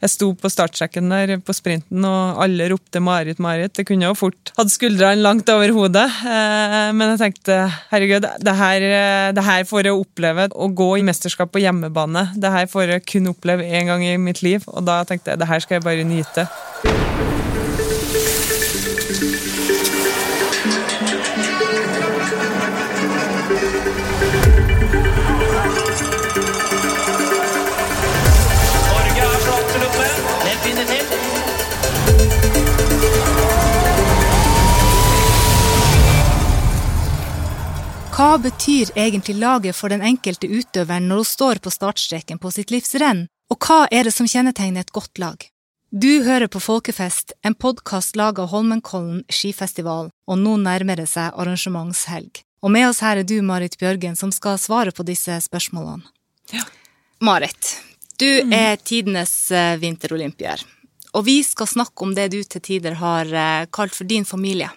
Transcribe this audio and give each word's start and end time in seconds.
jeg 0.00 0.12
sto 0.14 0.30
på 0.38 0.50
startsekken 0.50 1.12
der 1.12 1.34
på 1.44 1.54
sprinten, 1.56 2.04
og 2.06 2.40
alle 2.44 2.70
ropte 2.72 3.02
'Marit, 3.02 3.38
Marit'. 3.38 3.74
Det 3.76 3.86
kunne 3.88 4.08
jo 4.08 4.14
fort 4.16 4.52
hatt 4.56 4.72
skuldrene 4.72 5.20
langt 5.20 5.48
over 5.52 5.72
hodet. 5.76 6.08
Eh, 6.24 6.88
men 6.96 7.12
jeg 7.12 7.20
tenkte 7.24 7.58
herregud, 7.90 8.24
det 8.40 8.56
her, 8.56 8.88
det 9.36 9.44
her 9.44 9.64
får 9.64 9.90
jeg 9.90 10.00
oppleve. 10.00 10.48
Å 10.54 10.72
gå 10.72 10.90
i 10.98 11.06
mesterskap 11.06 11.52
på 11.52 11.62
hjemmebane. 11.62 12.30
Det 12.34 12.50
her 12.50 12.66
får 12.66 12.96
jeg 12.96 13.06
kun 13.06 13.32
oppleve 13.34 13.66
én 13.66 13.92
gang 13.92 14.04
i 14.04 14.16
mitt 14.16 14.42
liv. 14.42 14.64
Og 14.72 14.84
da 14.88 15.02
tenkte 15.04 15.34
jeg 15.34 15.42
det 15.42 15.48
her 15.50 15.60
skal 15.60 15.80
jeg 15.80 15.88
bare 15.88 16.04
nyte. 16.04 16.48
Hva 38.20 38.36
betyr 38.38 38.90
egentlig 39.00 39.38
laget 39.40 39.76
for 39.78 39.88
den 39.88 40.02
enkelte 40.04 40.44
utøveren 40.44 41.06
når 41.08 41.22
hun 41.22 41.26
står 41.28 41.58
på 41.64 41.70
startstreken 41.72 42.36
på 42.36 42.50
sitt 42.52 42.68
livs 42.68 42.92
renn, 43.00 43.22
og 43.48 43.64
hva 43.64 43.86
er 43.88 44.04
det 44.04 44.10
som 44.12 44.26
kjennetegner 44.28 44.84
et 44.84 44.90
godt 44.92 45.16
lag? 45.22 45.46
Du 45.88 46.20
hører 46.26 46.50
på 46.52 46.60
Folkefest, 46.60 47.32
en 47.40 47.56
podkast 47.56 48.18
laget 48.20 48.42
av 48.42 48.50
Holmenkollen 48.52 49.22
skifestival, 49.32 50.10
og 50.28 50.36
nå 50.36 50.58
nærmer 50.60 51.00
det 51.00 51.06
seg 51.08 51.32
arrangementshelg. 51.32 52.42
Og 52.60 52.74
med 52.74 52.90
oss 52.90 53.00
her 53.00 53.22
er 53.22 53.24
du, 53.24 53.38
Marit 53.40 53.78
Bjørgen, 53.80 54.18
som 54.20 54.34
skal 54.36 54.60
svare 54.60 54.92
på 54.92 55.06
disse 55.08 55.38
spørsmålene. 55.46 56.04
Ja. 56.52 56.66
Marit, 57.24 57.72
du 58.20 58.28
er 58.52 58.76
tidenes 58.84 59.32
eh, 59.48 59.78
vinterolympier, 59.80 60.60
og 61.16 61.24
vi 61.24 61.38
skal 61.40 61.72
snakke 61.72 62.04
om 62.04 62.12
det 62.20 62.28
du 62.36 62.42
til 62.44 62.66
tider 62.68 63.00
har 63.00 63.32
eh, 63.32 63.64
kalt 63.72 63.96
for 63.96 64.04
din 64.04 64.28
familie 64.28 64.68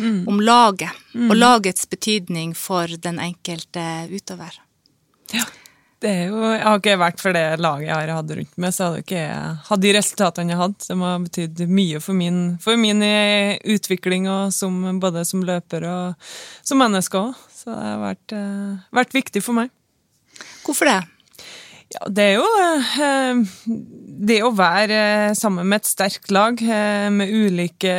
om 0.00 0.40
laget 0.40 0.90
og 1.14 1.36
lagets 1.36 1.88
betydning 1.90 2.54
for 2.58 2.90
den 3.02 3.20
enkelte 3.22 3.84
utøver. 4.10 4.60
Det 6.04 6.10
er 6.10 6.26
jo, 6.28 6.40
jeg 6.44 6.60
har 6.60 6.80
ikke 6.82 6.96
vært 7.00 7.22
for 7.22 7.32
det 7.32 7.42
laget 7.64 7.86
jeg 7.86 7.96
har 7.96 8.10
hatt 8.12 8.32
rundt 8.36 8.58
meg, 8.60 8.74
så 8.76 8.90
hadde 8.90 9.00
ikke 9.06 9.22
jeg 9.22 9.52
hatt 9.70 9.80
de 9.80 9.92
resultatene 9.96 10.52
jeg 10.52 10.60
hadde, 10.60 10.84
som 10.84 11.04
har 11.06 11.22
betydd 11.22 11.62
mye 11.70 12.02
for 12.04 12.18
min, 12.18 12.42
for 12.60 12.80
min 12.80 13.00
eh, 13.06 13.54
utvikling, 13.72 14.28
som, 14.52 14.76
både 15.00 15.24
som 15.24 15.46
løper 15.48 15.88
og 15.88 16.28
som 16.60 16.82
menneske 16.82 17.22
òg. 17.22 17.40
Så 17.56 17.72
det 17.72 17.88
har 17.88 18.02
vært, 18.02 18.36
eh, 18.36 18.84
vært 19.00 19.16
viktig 19.16 19.44
for 19.46 19.56
meg. 19.56 19.72
Hvorfor 20.66 20.90
det? 20.90 21.00
Ja, 21.94 22.04
det 22.12 22.26
er 22.26 22.36
jo 22.36 22.46
eh, 22.60 23.42
det 24.28 24.40
å 24.44 24.52
være 24.52 25.32
sammen 25.40 25.72
med 25.72 25.80
et 25.80 25.88
sterkt 25.94 26.28
lag 26.34 26.60
med 26.60 27.32
ulike 27.32 27.96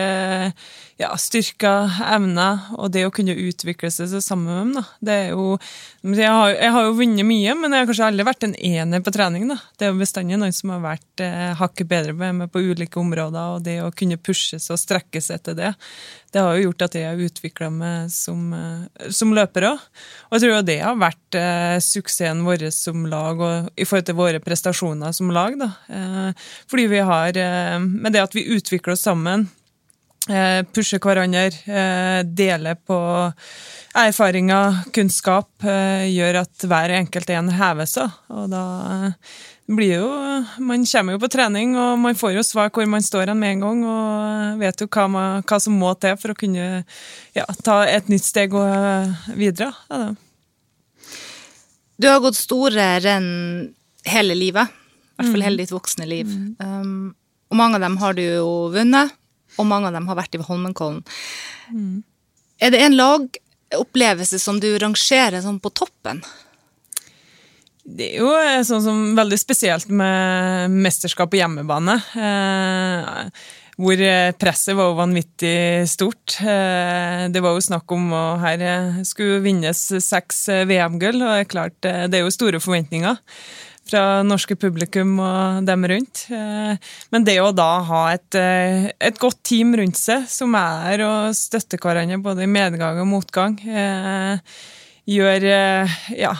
ja, 0.95 1.09
styrker, 1.19 1.91
evner, 2.07 2.69
og 2.79 2.87
det 2.95 3.03
å 3.03 3.11
kunne 3.13 3.35
utvikle 3.35 3.89
seg 3.91 4.13
sammen 4.23 4.47
med 4.47 4.59
dem. 4.61 4.71
Da. 4.77 4.83
Det 5.03 5.15
er 5.15 5.33
jo, 5.33 5.57
jeg, 6.07 6.29
har, 6.31 6.53
jeg 6.53 6.71
har 6.71 6.85
jo 6.87 6.93
vunnet 7.01 7.27
mye, 7.27 7.55
men 7.59 7.75
jeg 7.75 7.83
har 7.83 7.89
kanskje 7.89 8.07
aldri 8.07 8.27
vært 8.29 8.45
en 8.47 8.55
ener 8.55 9.03
på 9.03 9.11
trening. 9.15 9.49
Da. 9.51 9.57
Det 9.75 9.87
er 9.87 9.91
jo 9.91 9.99
bestandig 9.99 10.39
noen 10.39 10.55
som 10.55 10.71
har 10.71 10.85
vært 10.85 11.23
eh, 11.25 11.51
hakket 11.59 11.89
bedre 11.91 12.15
med 12.15 12.39
meg 12.39 12.53
på 12.53 12.63
ulike 12.63 13.01
områder, 13.01 13.57
og 13.57 13.65
det 13.65 13.81
å 13.83 13.91
kunne 13.91 14.19
pushes 14.21 14.69
og 14.71 14.79
strekke 14.79 15.19
seg 15.23 15.41
etter 15.41 15.57
det, 15.59 15.73
det 16.35 16.43
har 16.43 16.55
jo 16.55 16.69
gjort 16.69 16.87
at 16.87 16.95
jeg 16.99 17.07
har 17.07 17.25
utvikla 17.27 17.69
meg 17.71 18.15
som, 18.15 18.47
eh, 18.55 19.11
som 19.11 19.35
løper 19.35 19.67
òg. 19.73 19.83
Og 20.29 20.37
jeg 20.37 20.45
tror 20.45 20.55
jo 20.55 20.63
det 20.67 20.79
har 20.79 20.97
vært 20.99 21.39
eh, 21.39 21.75
suksessen 21.83 22.43
vår 22.47 22.69
som 22.75 23.03
lag, 23.11 23.43
og 23.43 23.69
i 23.75 23.87
forhold 23.87 24.07
til 24.07 24.19
våre 24.19 24.41
prestasjoner 24.43 25.15
som 25.15 25.35
lag. 25.35 25.59
Da. 25.59 25.69
Eh, 25.91 26.49
fordi 26.71 26.87
vi 26.91 27.03
har 27.03 27.35
eh, 27.39 27.77
Med 27.83 28.15
det 28.15 28.23
at 28.23 28.35
vi 28.35 28.47
utvikler 28.55 28.95
oss 28.95 29.03
sammen, 29.03 29.49
eh, 30.29 30.61
pusher 30.73 31.01
hverandre, 31.03 32.23
dele 32.25 32.75
på 32.87 32.99
erfaringer, 33.95 34.83
kunnskap, 34.93 35.49
eh, 35.63 36.05
gjør 36.11 36.41
at 36.43 36.65
hver 36.67 36.93
enkelt 36.97 37.29
en 37.31 37.51
hever 37.55 37.87
seg. 37.87 38.11
Og 38.33 38.49
da 38.51 38.63
eh, 38.91 39.35
blir 39.71 39.95
jo 39.95 40.09
Man 40.59 40.85
kommer 40.85 41.15
jo 41.15 41.21
på 41.23 41.31
trening, 41.31 41.75
og 41.79 41.97
man 41.99 42.17
får 42.17 42.35
jo 42.35 42.43
svar 42.43 42.69
hvor 42.75 42.85
man 42.89 43.03
står 43.03 43.31
hen 43.31 43.39
med 43.39 43.55
en 43.55 43.63
gang, 43.63 43.83
og 43.87 44.59
vet 44.59 44.83
jo 44.83 44.89
hva, 44.91 45.07
man, 45.07 45.45
hva 45.47 45.59
som 45.61 45.79
må 45.79 45.93
til 45.95 46.17
for 46.19 46.33
å 46.33 46.37
kunne 46.37 46.83
ja, 47.35 47.45
ta 47.63 47.83
et 47.87 48.11
nytt 48.11 48.27
steg 48.27 48.53
og 48.53 48.67
eh, 48.67 49.27
videre. 49.39 49.71
Ja. 49.89 50.13
Du 51.95 52.09
har 52.11 52.19
gått 52.19 52.35
store 52.35 52.97
renn 52.99 53.29
hele 54.05 54.35
livet, 54.35 54.67
i 54.67 55.15
hvert 55.15 55.31
fall 55.31 55.45
hele 55.45 55.63
ditt 55.63 55.71
voksne 55.71 56.05
liv. 56.09 56.27
Um, 56.59 57.13
og 57.47 57.55
mange 57.55 57.79
av 57.79 57.85
dem 57.85 57.95
har 58.01 58.17
du 58.17 58.21
jo 58.25 58.49
vunnet, 58.73 59.13
og 59.55 59.67
mange 59.69 59.89
av 59.89 59.97
dem 59.97 60.07
har 60.09 60.19
vært 60.19 60.37
i 60.37 60.43
Holmenkollen. 60.43 61.03
Er 62.61 62.71
det 62.71 62.81
en 62.85 62.97
lagopplevelse 62.97 64.39
som 64.39 64.59
du 64.63 64.69
rangerer 64.81 65.43
sånn 65.43 65.61
på 65.63 65.73
toppen? 65.75 66.23
Det 67.85 68.07
er 68.15 68.23
jo 68.23 68.31
eh, 68.33 68.63
sånn 68.65 68.81
som 68.81 69.03
veldig 69.17 69.37
spesielt 69.37 69.91
med 69.93 70.73
mesterskap 70.73 71.29
på 71.29 71.37
hjemmebane. 71.37 71.99
Eh, 72.17 73.43
hvor 73.77 74.01
eh, 74.01 74.31
presset 74.39 74.73
var 74.77 74.89
jo 74.89 74.97
vanvittig 74.97 75.85
stort. 75.91 76.37
Eh, 76.41 77.27
det 77.29 77.43
var 77.45 77.53
jo 77.53 77.65
snakk 77.67 77.93
om 77.93 78.09
å 78.15 78.23
her 78.41 78.65
skulle 79.05 79.43
vinnes 79.45 79.83
seks 80.01 80.47
VM-gull, 80.65 81.21
og 81.21 81.29
det 81.29 81.43
er 81.43 81.51
klart, 81.51 81.77
det 81.85 82.17
er 82.17 82.25
jo 82.25 82.33
store 82.33 82.63
forventninger 82.63 83.21
fra 83.89 84.23
norske 84.25 84.57
publikum 84.59 85.17
og 85.21 85.65
dem 85.67 85.85
rundt. 85.89 86.25
Eh, 86.33 86.77
Men 87.13 87.27
det 87.27 87.37
å 87.41 87.51
da 87.55 87.81
ha 87.85 88.01
et, 88.13 88.35
eh, 88.35 88.91
et 88.99 89.19
godt 89.19 89.43
team 89.43 89.75
rundt 89.75 89.97
seg, 89.97 90.27
som 90.27 90.55
er 90.55 91.01
og 91.05 91.35
støtter 91.35 91.77
hverandre 91.77 92.21
både 92.21 92.43
i 92.43 92.49
medgang 92.49 92.99
og 93.01 93.07
motgang, 93.07 93.59
eh, 93.67 94.39
gjør 95.05 95.43
ja, 96.17 96.31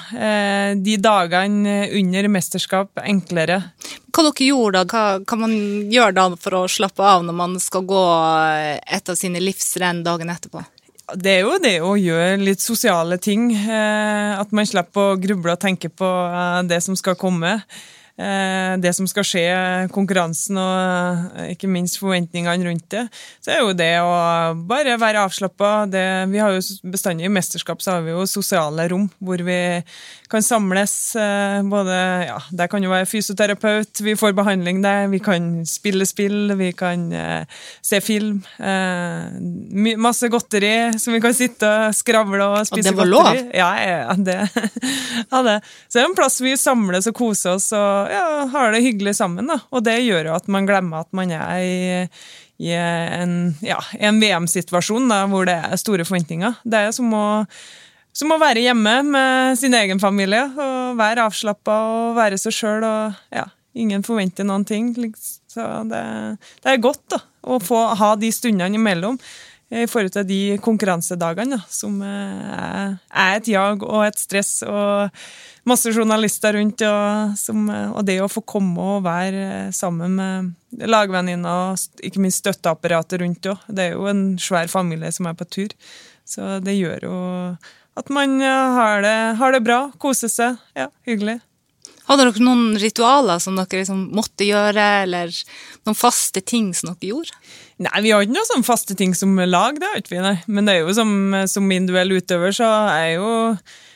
de 0.73 0.95
dagene 0.97 1.75
under 1.93 2.27
mesterskap 2.33 2.97
enklere. 2.97 3.59
Hva 4.09 4.23
dere 4.25 4.47
gjorde 4.47 4.79
da? 4.79 4.85
Hva 4.89 5.25
kan 5.27 5.39
man 5.43 5.53
gjøre 5.93 6.15
da 6.15 6.25
for 6.35 6.57
å 6.57 6.63
slappe 6.65 7.05
av 7.05 7.21
når 7.27 7.37
man 7.37 7.59
skal 7.59 7.85
gå 7.85 8.01
et 8.89 9.07
av 9.07 9.15
sine 9.15 9.37
livsrenn 9.37 10.01
dagen 10.03 10.33
etterpå? 10.33 10.65
Det 11.13 11.31
er 11.35 11.43
jo 11.45 11.57
det 11.61 11.75
å 11.85 11.91
gjøre 11.99 12.39
litt 12.41 12.63
sosiale 12.63 13.19
ting. 13.21 13.51
Eh, 13.53 14.31
at 14.39 14.53
man 14.55 14.65
slipper 14.65 15.11
å 15.11 15.19
gruble 15.21 15.53
og 15.53 15.61
tenke 15.61 15.91
på 15.93 16.07
eh, 16.07 16.63
det 16.65 16.81
som 16.81 16.97
skal 16.97 17.17
komme. 17.19 17.59
Eh, 18.15 18.77
det 18.79 18.93
som 18.95 19.07
skal 19.11 19.25
skje, 19.27 19.45
konkurransen 19.91 20.55
og 20.55 21.35
eh, 21.35 21.49
ikke 21.51 21.67
minst 21.67 21.97
forventningene 21.99 22.63
rundt 22.63 22.85
det. 22.93 23.01
Så 23.43 23.51
er 23.51 23.59
jo 23.59 23.73
det 23.75 23.89
å 23.99 24.53
bare 24.69 24.93
være 25.01 25.25
avslappa. 25.27 25.71
Vi 26.31 26.39
har 26.39 26.55
jo 26.55 26.61
bestandig 26.87 27.27
i 27.27 27.33
mesterskap 27.33 27.83
så 27.83 27.97
har 27.97 28.05
vi 28.05 28.13
jo 28.13 28.23
sosiale 28.29 28.87
rom 28.91 29.09
hvor 29.19 29.43
vi 29.43 29.57
kan 30.31 30.43
samles. 30.45 30.93
eh, 31.19 31.59
Både, 31.67 31.97
ja, 32.29 32.37
Der 32.55 32.71
kan 32.71 32.83
jo 32.83 32.93
være 32.93 33.09
fysioterapeut, 33.09 33.99
vi 34.05 34.15
får 34.15 34.35
behandling 34.37 34.79
der, 34.85 35.09
vi 35.11 35.19
kan 35.19 35.65
spille 35.67 36.07
spill, 36.07 36.55
vi 36.55 36.71
kan 36.77 37.09
se 37.83 37.99
film. 38.01 38.39
Eh, 38.59 39.95
masse 39.99 40.29
godteri 40.31 40.95
som 40.99 41.13
vi 41.15 41.21
kan 41.23 41.35
sitte 41.35 41.67
og 41.67 41.95
skravle 41.95 42.47
og 42.47 42.63
spise 42.69 42.93
godteri. 42.95 42.95
Og 42.95 42.95
det 42.95 42.95
var 42.95 43.11
godteri. 43.11 43.43
lov? 43.43 43.51
Ja, 43.59 43.69
ja, 43.83 44.15
det, 44.15 44.39
ja, 45.33 45.43
det. 45.49 45.59
Så 45.89 45.99
det 45.99 46.03
er 46.05 46.09
en 46.09 46.17
plass 46.17 46.39
vi 46.45 46.55
samles 46.59 47.11
og 47.11 47.17
koser 47.19 47.57
oss 47.59 47.69
og 47.75 48.04
ja, 48.11 48.25
har 48.51 48.73
det 48.73 48.83
hyggelig 48.85 49.15
sammen. 49.19 49.47
Da. 49.51 49.59
Og 49.71 49.83
det 49.85 49.99
gjør 50.03 50.31
jo 50.31 50.35
at 50.37 50.49
man 50.51 50.67
glemmer 50.67 51.05
at 51.05 51.11
man 51.15 51.31
er 51.33 51.63
i, 51.63 51.79
i 52.65 52.75
en, 52.75 53.55
ja, 53.65 53.79
en 53.99 54.21
VM-situasjon 54.21 55.11
hvor 55.31 55.49
det 55.49 55.57
er 55.57 55.81
store 55.81 56.07
forventninger. 56.07 56.61
Det 56.63 56.85
er 56.87 56.95
som 56.95 57.13
å, 57.15 57.25
som 58.15 58.33
å 58.33 58.41
være 58.41 58.65
hjemme 58.65 58.97
med 59.07 59.59
sin 59.59 59.75
egen 59.77 60.01
familie 60.01 60.45
og 60.53 60.99
være 60.99 61.27
avslappa 61.29 61.79
og 61.95 62.19
være 62.19 62.39
seg 62.41 62.55
sjøl. 62.55 62.87
Ja, 63.35 63.49
ingen 63.75 64.05
forventer 64.07 64.47
noen 64.47 64.67
ting. 64.67 64.93
liksom. 64.93 65.41
Så 65.55 65.65
det, 65.87 66.05
det 66.63 66.71
er 66.73 66.81
godt 66.83 67.03
da, 67.13 67.21
å 67.47 67.61
få 67.63 67.85
ha 67.95 68.15
de 68.19 68.31
stundene 68.35 68.75
imellom 68.75 69.15
i 69.73 69.85
forhold 69.89 70.13
til 70.13 70.27
de 70.27 70.39
konkurransedagene, 70.63 71.57
da, 71.57 71.63
som 71.71 71.97
eh, 72.05 72.95
er 73.09 73.37
et 73.39 73.47
jag 73.49 73.83
og 73.87 74.03
et 74.05 74.19
stress 74.19 74.59
og 74.67 75.15
masse 75.69 75.91
journalister 75.93 76.55
rundt, 76.57 76.83
og, 76.85 77.33
som, 77.39 77.63
og 77.69 78.03
det 78.07 78.19
å 78.21 78.29
få 78.31 78.43
komme 78.47 78.89
og 78.95 79.05
være 79.05 79.71
sammen 79.75 80.19
med 80.19 80.85
lagvenninner 80.91 81.73
og 81.73 82.05
ikke 82.05 82.21
minst 82.23 82.43
støtteapparatet 82.43 83.23
rundt 83.23 83.49
òg. 83.49 83.65
Det 83.67 83.89
er 83.89 83.97
jo 83.97 84.05
en 84.11 84.27
svær 84.41 84.69
familie 84.71 85.11
som 85.15 85.29
er 85.29 85.37
på 85.37 85.47
tur, 85.49 85.73
så 86.25 86.59
det 86.63 86.77
gjør 86.77 87.09
jo 87.09 87.17
at 87.95 88.11
man 88.11 88.39
har 88.43 89.03
det, 89.05 89.17
har 89.39 89.55
det 89.55 89.63
bra, 89.63 89.79
koser 90.01 90.31
seg. 90.31 90.57
Ja, 90.75 90.89
hyggelig. 91.07 91.39
Hadde 92.05 92.27
dere 92.27 92.43
noen 92.45 92.75
ritualer 92.77 93.39
som 93.41 93.55
dere 93.57 93.81
liksom 93.81 94.03
måtte 94.13 94.45
gjøre, 94.45 94.83
eller 95.05 95.31
noen 95.87 95.97
faste 95.97 96.43
ting 96.45 96.69
som 96.77 96.91
dere 96.91 97.15
gjorde? 97.15 97.39
Nei, 97.81 98.03
vi 98.05 98.11
har 98.13 98.21
ikke 98.23 98.35
noen 98.35 98.49
sånne 98.51 98.67
faste 98.67 98.97
ting 98.99 99.15
som 99.17 99.33
lag, 99.49 99.79
det 99.81 99.89
har 99.89 100.03
ikke 100.03 100.13
vi, 100.13 100.21
nei. 100.21 100.35
Men 100.45 100.67
det 100.67 100.75
er 100.75 100.85
jo 100.85 100.93
som, 100.95 101.09
som 101.49 101.73
individuell 101.73 102.19
utøver, 102.19 102.53
så 102.55 102.69
er 102.93 103.15
jo 103.15 103.31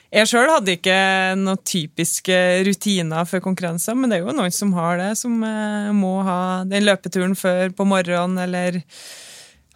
Jeg 0.10 0.26
sjøl 0.26 0.50
hadde 0.50 0.74
ikke 0.74 1.00
noen 1.38 1.60
typiske 1.70 2.36
rutiner 2.66 3.28
for 3.30 3.44
konkurranser, 3.46 3.94
men 3.94 4.10
det 4.10 4.18
er 4.18 4.26
jo 4.26 4.34
noen 4.34 4.54
som 4.54 4.72
har 4.74 4.98
det, 4.98 5.12
som 5.20 5.36
eh, 5.46 5.90
må 5.94 6.16
ha 6.26 6.40
den 6.66 6.88
løpeturen 6.88 7.36
før 7.38 7.70
på 7.78 7.86
morgenen, 7.86 8.40
eller 8.42 8.82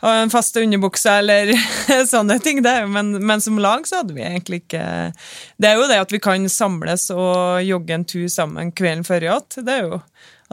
ha 0.04 0.14
en 0.20 0.34
faste 0.34 0.64
underbukse, 0.66 1.14
eller 1.22 1.54
sånne 2.14 2.40
ting. 2.44 2.64
Men, 2.66 3.14
men 3.22 3.44
som 3.46 3.62
lag 3.62 3.86
så 3.88 4.02
hadde 4.02 4.18
vi 4.18 4.26
egentlig 4.26 4.64
ikke 4.64 4.86
Det 5.62 5.70
er 5.70 5.78
jo 5.78 5.86
det 5.88 6.02
at 6.02 6.16
vi 6.16 6.20
kan 6.24 6.50
samles 6.52 7.08
og 7.14 7.62
jogge 7.64 7.96
en 7.96 8.08
tur 8.10 8.26
sammen 8.32 8.74
kvelden 8.76 9.06
før 9.08 9.28
igjen. 9.30 9.52
Det 9.62 9.78
er 9.78 9.86
jo 9.86 10.02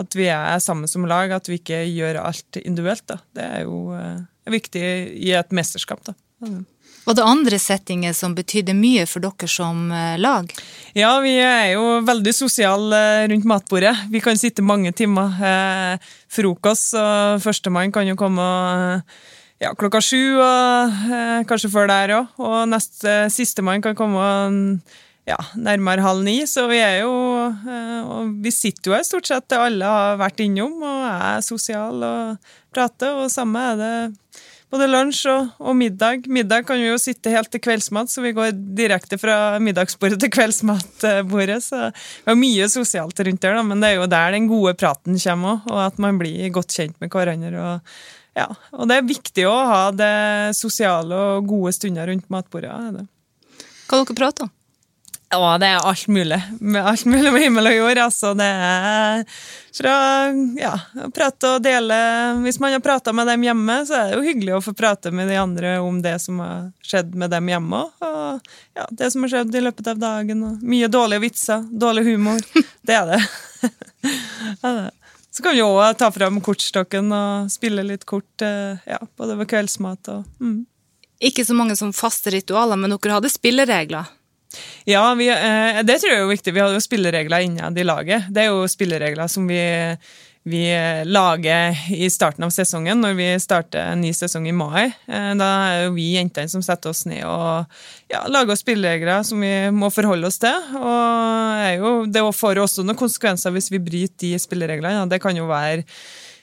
at 0.01 0.17
vi 0.17 0.29
er 0.33 0.61
sammen 0.63 0.89
som 0.89 1.09
lag, 1.09 1.33
at 1.33 1.49
vi 1.49 1.59
ikke 1.59 1.83
gjør 1.89 2.21
alt 2.23 2.61
individuelt. 2.61 3.07
Da. 3.09 3.19
Det 3.37 3.49
er 3.49 3.65
jo 3.65 3.81
eh, 3.97 4.21
viktig 4.53 4.85
i 5.25 5.33
et 5.41 5.57
mesterskap. 5.57 6.05
da. 6.05 6.15
Var 7.05 7.17
det 7.17 7.25
andre 7.25 7.59
settinger 7.59 8.13
som 8.17 8.35
betydde 8.37 8.75
mye 8.77 9.07
for 9.09 9.25
dere 9.25 9.49
som 9.49 9.89
eh, 9.95 10.19
lag? 10.21 10.51
Ja, 10.97 11.15
vi 11.25 11.33
er 11.41 11.73
jo 11.73 12.01
veldig 12.05 12.35
sosiale 12.37 13.01
eh, 13.23 13.27
rundt 13.33 13.49
matbordet. 13.49 13.95
Vi 14.13 14.21
kan 14.21 14.39
sitte 14.39 14.65
mange 14.65 14.93
timer. 14.97 15.33
Eh, 15.41 16.11
frokost, 16.31 16.93
og 16.95 17.41
førstemann 17.43 17.95
kan 17.95 18.07
jo 18.07 18.19
komme 18.21 18.45
ja, 19.61 19.73
klokka 19.77 20.01
sju, 20.05 20.39
og 20.41 21.01
kanskje 21.49 21.73
før 21.73 21.91
der 21.91 22.15
òg. 22.21 22.37
Og 22.39 22.69
neste 22.71 23.25
sistemann 23.33 23.83
kan 23.85 23.97
komme 23.99 24.29
ja, 25.29 25.41
nærmere 25.57 26.05
halv 26.05 26.23
ni. 26.25 26.39
Så 26.47 26.69
vi 26.71 26.79
er 26.79 27.03
jo 27.03 27.13
Og 27.51 28.31
vi 28.45 28.53
sitter 28.55 28.93
jo 28.93 28.95
her 28.95 29.05
stort 29.09 29.27
sett 29.29 29.57
alle 29.57 29.89
har 29.89 30.21
vært 30.21 30.45
innom, 30.45 30.79
og 30.85 31.05
er 31.11 31.45
sosiale 31.45 32.15
og 32.15 32.57
prater, 32.71 33.25
og 33.25 33.33
samme 33.33 33.67
er 33.73 33.81
det 33.81 33.95
både 34.71 34.87
lunsj 34.91 35.25
og, 35.31 35.49
og, 35.59 35.75
middag. 35.77 36.29
Middag 36.31 36.67
kan 36.69 36.81
vi 36.81 36.89
jo 36.89 36.99
sitte 37.01 37.33
helt 37.35 37.51
til 37.53 37.63
kveldsmat, 37.65 38.11
så 38.13 38.23
vi 38.25 38.35
går 38.37 38.55
direkte 38.79 39.19
fra 39.21 39.59
middagsbordet 39.63 40.21
til 40.23 40.33
kveldsmatbordet. 40.35 41.59
Så 41.67 41.91
vi 41.91 42.31
har 42.31 42.39
mye 42.39 42.71
sosialt 42.73 43.25
rundt 43.27 43.43
der, 43.43 43.59
da, 43.59 43.67
men 43.67 43.83
det 43.83 43.91
er 43.91 44.01
jo 44.01 44.09
der 44.11 44.37
den 44.37 44.49
gode 44.51 44.77
praten 44.79 45.19
kommer 45.21 45.59
òg, 45.59 45.69
og 45.75 45.83
at 45.89 46.01
man 46.03 46.21
blir 46.21 46.55
godt 46.55 46.77
kjent 46.77 46.97
med 47.03 47.13
hverandre. 47.13 47.53
og 47.59 48.39
ja, 48.39 48.47
og 48.77 48.87
det 48.87 48.97
er 48.97 49.09
viktig 49.09 49.45
å 49.51 49.57
ha 49.67 49.83
det 49.91 50.15
sosiale 50.57 51.19
og 51.35 51.51
gode 51.51 51.75
stunder 51.75 52.07
rundt 52.13 52.31
matbordet. 52.31 52.71
Ja, 52.71 52.95
det. 52.95 53.07
Dere 53.91 54.15
prater 54.15 54.47
om? 54.47 54.55
Ja, 55.31 55.59
det 55.63 55.67
er 55.71 55.85
alt 55.87 56.09
mulig. 56.11 56.41
Med 56.59 56.87
alt 56.87 57.05
mulig 57.07 57.31
med 57.33 57.43
himmel 57.45 57.69
og 57.71 57.75
jord. 57.77 57.99
altså. 58.03 58.33
Det 58.35 58.47
er 58.51 59.21
fra 59.77 59.93
ja, 60.59 60.73
å 61.05 61.11
prate 61.15 61.53
og 61.55 61.63
dele 61.63 61.99
Hvis 62.43 62.59
man 62.59 62.75
har 62.75 62.83
prata 62.83 63.13
med 63.15 63.31
dem 63.31 63.45
hjemme, 63.47 63.77
så 63.87 63.95
er 63.95 64.09
det 64.09 64.19
jo 64.19 64.25
hyggelig 64.27 64.57
å 64.57 64.63
få 64.65 64.75
prate 64.75 65.13
med 65.15 65.31
de 65.31 65.39
andre 65.39 65.77
om 65.79 66.01
det 66.03 66.17
som 66.25 66.43
har 66.43 66.73
skjedd 66.83 67.15
med 67.15 67.31
dem 67.31 67.47
hjemme. 67.53 67.85
Og 68.03 68.51
ja, 68.75 68.89
det 68.91 69.13
som 69.15 69.23
har 69.23 69.35
skjedd 69.37 69.55
i 69.55 69.63
løpet 69.69 69.93
av 69.95 70.03
dagen. 70.03 70.43
Og 70.49 70.67
mye 70.67 70.91
dårlige 70.91 71.25
vitser, 71.29 71.63
dårlig 71.71 72.09
humor. 72.11 72.43
Det 72.91 72.97
er 72.97 73.07
det. 73.13 73.23
Så 75.31 75.45
kan 75.45 75.55
vi 75.55 75.63
òg 75.63 75.95
ta 76.01 76.11
fram 76.11 76.41
kortstokken 76.43 77.13
og 77.15 77.51
spille 77.55 77.85
litt 77.87 78.03
kort 78.09 78.43
eh, 78.43 78.81
ja, 78.89 78.99
både 79.21 79.37
ved 79.39 79.51
kveldsmat 79.53 80.11
og 80.11 80.43
mm. 80.43 80.59
Ikke 81.21 81.45
så 81.45 81.53
mange 81.53 81.75
som 81.77 81.93
faste 81.93 82.33
ritualer, 82.33 82.79
men 82.81 82.95
dere 82.95 83.19
hadde 83.19 83.29
spilleregler? 83.29 84.09
Ja, 84.85 85.15
vi, 85.15 85.29
eh, 85.29 85.83
det 85.87 86.01
tror 86.01 86.13
jeg 86.13 86.25
er 86.25 86.33
viktig. 86.33 86.55
Vi 86.57 86.63
har 86.63 86.75
jo 86.75 86.83
spilleregler 86.83 87.47
innad 87.47 87.79
i 87.79 87.87
laget. 87.87 88.31
Det 88.31 88.45
er 88.45 88.51
jo 88.51 88.67
spilleregler 88.71 89.31
som 89.31 89.47
vi, 89.49 89.61
vi 90.51 90.65
lager 91.07 91.77
i 91.95 92.09
starten 92.11 92.47
av 92.47 92.51
sesongen, 92.55 92.99
når 93.05 93.15
vi 93.19 93.29
starter 93.43 93.93
en 93.93 94.03
ny 94.03 94.11
sesong 94.17 94.49
i 94.51 94.57
mai. 94.57 94.89
Eh, 95.07 95.31
da 95.39 95.51
er 95.69 95.85
jo 95.85 95.95
vi 95.99 96.09
jentene 96.17 96.51
som 96.51 96.65
setter 96.67 96.91
oss 96.91 97.05
ned 97.07 97.23
og 97.29 97.71
ja, 98.11 98.25
lager 98.33 98.59
spilleregler 98.59 99.23
som 99.27 99.45
vi 99.45 99.55
må 99.75 99.93
forholde 99.95 100.33
oss 100.33 100.41
til. 100.43 100.73
Og 100.81 101.69
jo, 101.77 101.95
det 102.11 102.25
får 102.41 102.65
også 102.65 102.87
noen 102.87 102.99
konsekvenser 102.99 103.55
hvis 103.55 103.71
vi 103.71 103.83
bryter 103.85 104.19
de 104.25 104.35
spillereglene. 104.43 105.07
Det 105.11 105.23
kan 105.23 105.39
jo 105.39 105.47
være 105.51 105.87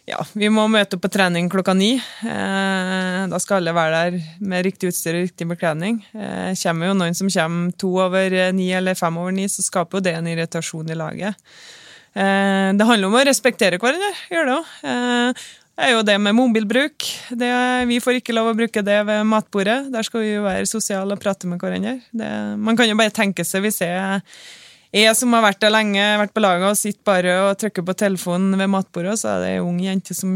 ja, 0.07 0.21
vi 0.39 0.47
må 0.47 0.63
møte 0.71 0.95
opp 0.95 1.03
på 1.03 1.11
trening 1.11 1.49
klokka 1.51 1.73
ni. 1.75 1.97
Eh, 1.99 3.23
da 3.27 3.39
skal 3.43 3.59
alle 3.59 3.73
være 3.75 3.97
der 3.97 4.29
med 4.39 4.63
riktig 4.63 4.93
utstyr 4.93 5.17
og 5.17 5.25
riktig 5.25 5.47
bekledning. 5.49 5.99
Eh, 6.15 6.53
kommer 6.61 6.87
jo 6.87 6.95
noen 6.95 7.17
som 7.17 7.31
kommer 7.33 7.73
to 7.75 7.91
over 8.05 8.37
ni 8.55 8.69
eller 8.71 8.95
fem 8.95 9.17
over 9.19 9.35
ni, 9.35 9.49
så 9.51 9.65
skaper 9.65 9.99
jo 9.99 10.05
det 10.05 10.13
en 10.15 10.29
irritasjon 10.31 10.93
i 10.93 10.95
laget. 10.95 11.35
Eh, 12.15 12.69
det 12.79 12.87
handler 12.87 13.09
om 13.09 13.17
å 13.19 13.23
respektere 13.27 13.81
hverandre, 13.83 14.13
gjør 14.31 14.47
det 14.47 14.55
òg. 14.57 15.41
Er 15.77 15.91
jo 15.93 16.05
det 16.07 16.15
med 16.17 16.33
mobilbruk. 16.33 17.05
Det, 17.37 17.49
vi 17.91 17.99
får 18.01 18.17
ikke 18.17 18.33
lov 18.33 18.47
å 18.49 18.55
bruke 18.57 18.81
det 18.81 19.01
ved 19.05 19.27
matbordet. 19.29 19.91
Der 19.93 20.07
skal 20.07 20.23
vi 20.23 20.31
jo 20.31 20.47
være 20.47 20.65
sosiale 20.65 21.13
og 21.13 21.21
prate 21.21 21.51
med 21.51 21.61
hverandre. 21.61 21.99
Det, 22.09 22.31
man 22.57 22.79
kan 22.79 22.89
jo 22.89 22.95
bare 22.97 23.13
tenke 23.13 23.45
seg 23.45 23.67
hvis 23.67 23.83
jeg 23.83 24.23
jeg 24.95 25.15
som 25.19 25.33
har 25.35 25.43
vært 25.43 25.59
der 25.61 25.73
lenge, 25.73 26.03
vært 26.21 26.33
på 26.35 26.43
laget 26.43 26.69
og 26.69 26.79
sitter 26.79 27.03
bare 27.07 27.35
og 27.43 27.59
trykker 27.59 27.85
på 27.87 27.95
telefonen 27.99 28.55
ved 28.59 28.71
matbordet, 28.71 29.17
så 29.19 29.33
er 29.33 29.43
det 29.43 29.51
ei 29.57 29.61
ung 29.63 29.77
jente 29.83 30.15
som 30.15 30.31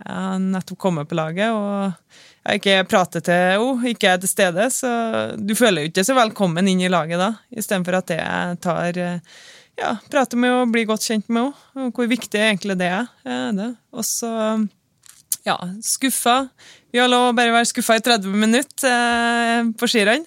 er 0.00 0.40
nettopp 0.40 0.80
kommet 0.80 1.10
på 1.10 1.18
laget, 1.18 1.52
og 1.52 1.92
jeg 2.40 2.62
ikke 2.62 2.88
prater 2.88 3.24
til 3.24 3.36
henne, 3.36 3.92
ikke 3.92 4.14
er 4.14 4.20
til 4.22 4.32
stede, 4.32 4.66
så 4.72 4.90
du 5.36 5.54
føler 5.58 5.84
jo 5.84 5.92
ikke 5.92 6.06
så 6.08 6.16
velkommen 6.16 6.72
inn 6.72 6.80
i 6.80 6.92
laget 6.92 7.20
da, 7.20 7.34
istedenfor 7.52 8.00
at 8.00 8.14
jeg 8.16 8.60
tar 8.64 9.00
ja, 9.00 9.94
prater 10.12 10.40
med 10.40 10.52
henne 10.52 10.64
og 10.64 10.74
blir 10.74 10.88
godt 10.88 11.04
kjent 11.06 11.28
med 11.28 11.50
henne, 11.50 11.86
og 11.86 11.96
hvor 11.96 12.08
viktig 12.10 12.40
egentlig 12.40 12.80
det 12.80 12.92
er. 12.92 13.08
Det. 13.56 13.72
Og 13.92 14.06
så 14.06 14.30
ja, 15.46 15.56
skuffa. 15.82 16.48
Vi 16.92 17.00
har 17.00 17.08
lov 17.08 17.30
å 17.30 17.36
bare 17.36 17.54
være 17.54 17.68
skuffa 17.70 17.96
i 17.96 18.02
30 18.04 18.34
minutter 18.34 18.90
eh, 18.90 19.70
på 19.78 19.88
skirenn. 19.88 20.26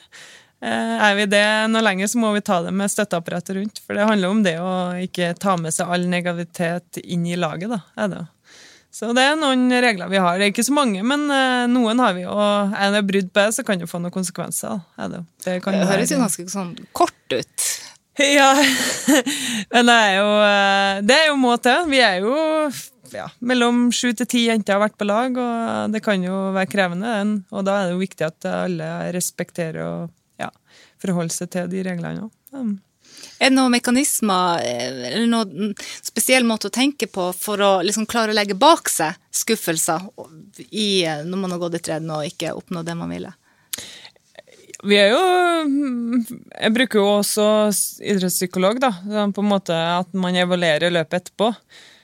Eh, 0.64 1.00
er 1.10 1.16
vi 1.18 1.26
det 1.28 1.44
noe 1.74 1.84
lenger, 1.84 2.08
så 2.08 2.20
må 2.22 2.30
vi 2.32 2.44
ta 2.46 2.62
det 2.64 2.72
med 2.72 2.92
støtteapparatet 2.92 3.58
rundt. 3.58 3.82
For 3.84 3.98
det 3.98 4.08
handler 4.08 4.32
om 4.32 4.44
det 4.46 4.56
å 4.64 4.94
ikke 5.04 5.34
ta 5.36 5.58
med 5.60 5.76
seg 5.76 5.92
all 5.92 6.08
negativitet 6.08 7.02
inn 7.04 7.26
i 7.28 7.36
laget. 7.36 7.74
da, 7.74 7.82
er 8.00 8.14
det. 8.14 8.22
Så 8.94 9.10
det 9.18 9.26
er 9.26 9.36
noen 9.36 9.74
regler 9.74 10.12
vi 10.12 10.22
har. 10.22 10.38
Det 10.38 10.46
er 10.46 10.54
ikke 10.54 10.68
så 10.68 10.76
mange, 10.78 11.02
men 11.04 11.26
eh, 11.34 11.66
noen 11.68 12.00
har 12.00 12.16
vi. 12.16 12.24
Og 12.30 12.78
er 12.80 12.96
det 12.96 13.04
brudd 13.10 13.34
på 13.34 13.44
det, 13.44 13.58
så 13.58 13.68
kan 13.68 13.82
det 13.82 13.90
få 13.92 14.00
noen 14.00 14.16
konsekvenser. 14.16 14.80
Er 14.96 15.12
det. 15.12 15.22
Det, 15.44 15.58
det 15.66 15.90
høres 15.90 16.16
jo 16.16 16.22
ganske 16.22 16.48
sånn 16.54 16.72
kort 16.96 17.36
ut. 17.36 17.70
Ja, 18.22 18.54
men 19.74 19.88
det 19.90 19.94
er 19.98 20.12
jo 20.20 20.34
eh, 20.46 20.98
Det 21.02 21.16
er 21.18 21.30
jo 21.32 21.38
må 21.42 21.58
til. 21.58 21.88
Vi 21.90 22.04
er 22.06 22.24
jo 22.24 22.36
ja, 23.14 23.28
mellom 23.44 23.88
sju 23.94 24.14
til 24.16 24.30
ti 24.30 24.48
jenter 24.48 24.78
har 24.78 24.86
vært 24.86 25.00
på 25.02 25.10
lag, 25.10 25.36
og 25.36 25.92
det 25.92 26.06
kan 26.06 26.24
jo 26.24 26.54
være 26.56 26.72
krevende. 26.72 27.16
Og 27.52 27.68
da 27.68 27.82
er 27.82 27.90
det 27.90 27.98
jo 27.98 28.04
viktig 28.06 28.30
at 28.32 28.54
alle 28.54 28.92
respekterer 29.12 29.84
og 29.84 30.12
forholde 31.04 31.36
seg 31.36 31.52
til 31.54 31.70
de 31.72 31.86
reglene 31.86 32.26
òg. 32.28 32.34
Ja. 32.56 32.66
Er 33.40 33.52
det 33.52 33.58
noen 33.58 33.74
mekanismer 33.74 34.64
eller 34.64 35.28
noen 35.30 35.74
spesiell 36.04 36.46
måte 36.48 36.70
å 36.70 36.74
tenke 36.74 37.10
på 37.12 37.28
for 37.36 37.62
å 37.62 37.72
liksom 37.86 38.08
klare 38.10 38.34
å 38.34 38.38
legge 38.38 38.58
bak 38.58 38.90
seg 38.92 39.18
skuffelser 39.34 40.06
i, 40.70 41.04
når 41.28 41.38
man 41.38 41.54
har 41.54 41.62
gått 41.62 41.80
i 41.80 41.84
treden 41.84 42.12
og 42.14 42.28
ikke 42.28 42.54
oppnådd 42.58 42.88
det 42.88 42.98
man 43.00 43.14
ville? 43.14 43.34
Vi 44.84 44.98
er 45.00 45.14
jo 45.14 45.22
Jeg 46.12 46.74
bruker 46.76 47.00
jo 47.00 47.08
også 47.22 47.46
idrettspsykolog, 48.04 48.82
da. 48.84 48.92
På 49.32 49.44
en 49.44 49.52
måte 49.52 49.76
at 49.76 50.12
man 50.18 50.36
evaluerer 50.36 50.92
løpet 50.92 51.22
etterpå. 51.22 51.54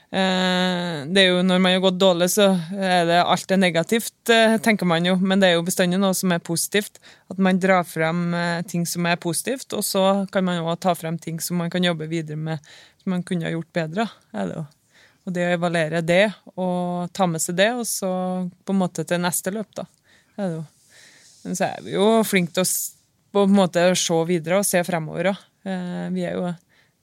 Eh, 0.10 1.06
det 1.06 1.22
er 1.22 1.28
jo 1.28 1.42
Når 1.46 1.60
man 1.62 1.76
har 1.76 1.84
gått 1.84 2.00
dårlig, 2.02 2.32
så 2.34 2.48
er 2.74 3.06
det 3.06 3.20
alt 3.22 3.52
er 3.54 3.60
negativt, 3.62 4.30
eh, 4.34 4.58
tenker 4.58 4.88
man 4.90 5.06
jo. 5.06 5.16
Men 5.22 5.40
det 5.40 5.50
er 5.50 5.60
jo 5.60 5.66
bestandig 5.68 6.00
noe 6.02 6.18
som 6.18 6.34
er 6.34 6.42
positivt. 6.42 6.98
At 7.30 7.38
man 7.38 7.60
drar 7.62 7.86
frem 7.86 8.34
eh, 8.34 8.62
ting 8.66 8.88
som 8.90 9.06
er 9.06 9.22
positivt, 9.22 9.74
og 9.78 9.86
så 9.86 10.26
kan 10.34 10.46
man 10.46 10.64
òg 10.64 10.80
ta 10.82 10.96
frem 10.98 11.20
ting 11.22 11.40
som 11.40 11.62
man 11.62 11.70
kan 11.70 11.86
jobbe 11.86 12.10
videre 12.10 12.38
med, 12.38 12.60
som 13.04 13.14
man 13.14 13.24
kunne 13.24 13.46
ha 13.46 13.54
gjort 13.54 13.74
bedre. 13.74 14.10
Er 14.34 14.50
det 14.50 14.58
jo. 14.58 14.66
Og 15.28 15.34
det 15.36 15.46
å 15.46 15.56
evaluere 15.60 16.02
det, 16.02 16.26
og 16.56 17.12
ta 17.14 17.28
med 17.30 17.44
seg 17.44 17.60
det, 17.60 17.70
og 17.78 17.86
så 17.86 18.10
på 18.66 18.74
en 18.74 18.82
måte 18.82 19.06
til 19.06 19.22
neste 19.22 19.54
løp, 19.54 19.70
da. 19.78 19.86
Er 20.40 20.48
det 20.48 20.56
jo. 20.56 20.64
Men 21.44 21.60
så 21.60 21.70
er 21.70 21.84
vi 21.86 21.94
jo 21.94 22.08
flinke 22.26 22.56
til 22.56 22.66
å 22.66 22.72
på 23.30 23.44
en 23.46 23.54
måte 23.54 23.84
se 24.00 24.16
videre 24.26 24.58
og 24.58 24.66
se 24.66 24.82
fremover 24.82 25.30
òg. 25.30 25.44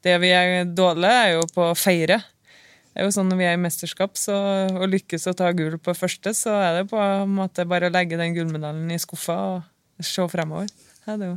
Det 0.02 0.16
vi 0.22 0.30
er 0.34 0.64
dårlige, 0.66 1.20
er 1.22 1.36
jo 1.36 1.44
på 1.54 1.68
å 1.70 1.76
feire. 1.78 2.18
Det 2.96 3.02
er 3.02 3.10
jo 3.10 3.12
sånn 3.12 3.28
Når 3.28 3.36
vi 3.36 3.44
er 3.44 3.58
i 3.58 3.60
mesterskap 3.60 4.14
så, 4.16 4.34
og 4.72 4.86
lykkes 4.88 5.28
å 5.28 5.34
ta 5.36 5.50
gull 5.52 5.74
på 5.76 5.92
første, 5.92 6.32
så 6.32 6.54
er 6.64 6.78
det 6.78 6.86
på 6.88 6.96
en 6.96 7.34
måte 7.36 7.66
bare 7.68 7.90
å 7.90 7.92
legge 7.92 8.16
den 8.16 8.32
gullmedaljen 8.32 8.94
i 8.94 8.96
skuffa 8.96 9.36
og 9.50 10.00
se 10.00 10.24
fremover. 10.32 10.70
Ja, 11.04 11.18
det 11.20 11.28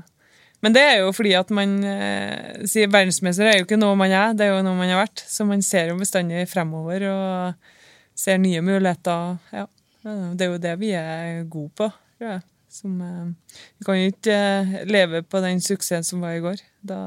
Men 0.64 0.76
det 0.78 0.86
er 0.86 0.96
jo 1.02 1.12
fordi 1.12 1.34
at 1.36 1.52
man 1.52 1.84
eh, 1.84 2.64
sier 2.64 2.88
verdensmester 2.88 3.44
er 3.44 3.58
jo 3.60 3.66
ikke 3.68 3.80
noe 3.80 4.00
man 4.00 4.08
er, 4.08 4.32
det 4.40 4.48
er 4.48 4.54
jo 4.54 4.64
noe 4.64 4.80
man 4.80 4.88
har 4.88 5.04
vært. 5.04 5.26
Så 5.28 5.44
man 5.44 5.60
ser 5.60 5.92
jo 5.92 6.00
bestandig 6.00 6.46
fremover 6.48 7.04
og 7.12 7.76
ser 8.16 8.40
nye 8.40 8.64
muligheter. 8.64 9.36
Ja, 9.52 9.68
det 10.08 10.48
er 10.48 10.54
jo 10.54 10.64
det 10.64 10.74
vi 10.80 10.94
er 10.96 11.44
gode 11.44 11.76
på. 11.76 11.90
Ja. 12.24 12.40
Som, 12.72 13.02
eh, 13.04 13.58
vi 13.82 13.90
kan 13.90 14.00
jo 14.00 14.14
ikke 14.14 14.40
eh, 14.40 14.80
leve 14.88 15.26
på 15.28 15.44
den 15.44 15.60
suksessen 15.60 16.08
som 16.08 16.24
var 16.24 16.40
i 16.40 16.44
går. 16.48 16.64
Da 16.88 17.02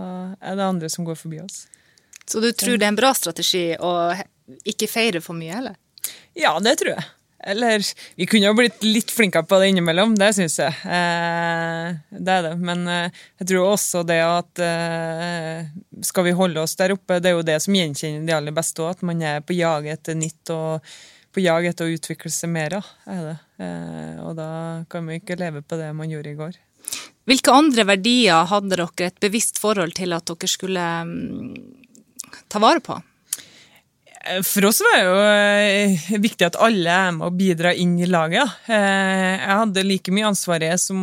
er 0.44 0.60
det 0.60 0.68
andre 0.74 0.92
som 0.92 1.08
går 1.08 1.16
forbi 1.16 1.40
oss. 1.40 1.62
Så 2.28 2.40
du 2.40 2.52
tror 2.52 2.76
det 2.76 2.86
er 2.86 2.92
en 2.92 3.00
bra 3.00 3.14
strategi 3.16 3.72
å 3.80 4.12
ikke 4.68 4.90
feire 4.90 5.22
for 5.24 5.38
mye, 5.38 5.58
eller? 5.62 5.76
Ja, 6.38 6.54
det 6.62 6.78
tror 6.80 6.96
jeg. 6.96 7.04
Eller 7.42 7.82
vi 8.14 8.26
kunne 8.30 8.46
jo 8.46 8.54
blitt 8.54 8.84
litt 8.86 9.10
flinkere 9.10 9.42
på 9.48 9.58
det 9.58 9.72
innimellom, 9.72 10.14
det 10.18 10.30
syns 10.36 10.60
jeg. 10.60 10.74
Eh, 10.86 11.88
det 12.14 12.36
er 12.36 12.44
det. 12.46 12.52
Men 12.62 12.84
eh, 12.86 13.22
jeg 13.42 13.48
tror 13.50 13.72
også 13.72 14.04
det 14.06 14.20
at 14.22 14.62
eh, 14.62 15.72
skal 16.06 16.28
vi 16.28 16.36
holde 16.38 16.62
oss 16.62 16.76
der 16.78 16.94
oppe, 16.94 17.18
det 17.18 17.32
er 17.32 17.38
jo 17.40 17.46
det 17.46 17.58
som 17.64 17.74
gjenkjenner 17.74 18.28
de 18.28 18.36
aller 18.36 18.54
beste 18.54 18.84
òg, 18.84 18.94
at 18.94 19.06
man 19.10 19.24
er 19.26 19.42
på 19.42 19.58
jag 19.58 19.90
etter 19.90 20.18
nytt 20.18 20.54
og 20.54 20.94
på 21.32 21.42
jag 21.42 21.66
etter 21.66 21.88
å 21.88 21.96
utvikle 21.96 22.30
seg 22.30 22.52
mer. 22.54 22.78
Er 23.10 23.22
det. 23.26 23.38
Eh, 23.64 24.18
og 24.22 24.36
da 24.38 24.50
kan 24.92 25.08
vi 25.08 25.18
ikke 25.18 25.40
leve 25.40 25.64
på 25.66 25.80
det 25.80 25.90
man 25.98 26.12
gjorde 26.12 26.30
i 26.30 26.38
går. 26.38 26.60
Hvilke 27.26 27.54
andre 27.54 27.86
verdier 27.86 28.46
hadde 28.50 28.74
dere 28.74 29.06
et 29.06 29.22
bevisst 29.22 29.58
forhold 29.62 29.94
til 29.98 30.14
at 30.14 30.30
dere 30.30 30.50
skulle 30.50 30.86
mm, 31.08 31.56
ta 32.50 32.62
vare 32.62 32.82
på? 32.84 33.02
For 34.22 34.68
oss 34.68 34.78
var 34.84 34.94
det 34.94 35.06
jo 35.06 35.16
eh, 35.26 36.04
viktig 36.22 36.46
at 36.46 36.58
alle 36.62 36.94
er 36.94 37.14
med 37.16 37.26
og 37.26 37.38
bidrar 37.38 37.78
inn 37.78 37.96
i 37.98 38.08
laget. 38.10 38.60
Eh, 38.70 39.32
jeg 39.34 39.58
hadde 39.62 39.86
like 39.86 40.14
mye 40.14 40.28
ansvar 40.28 40.64
som 40.78 41.00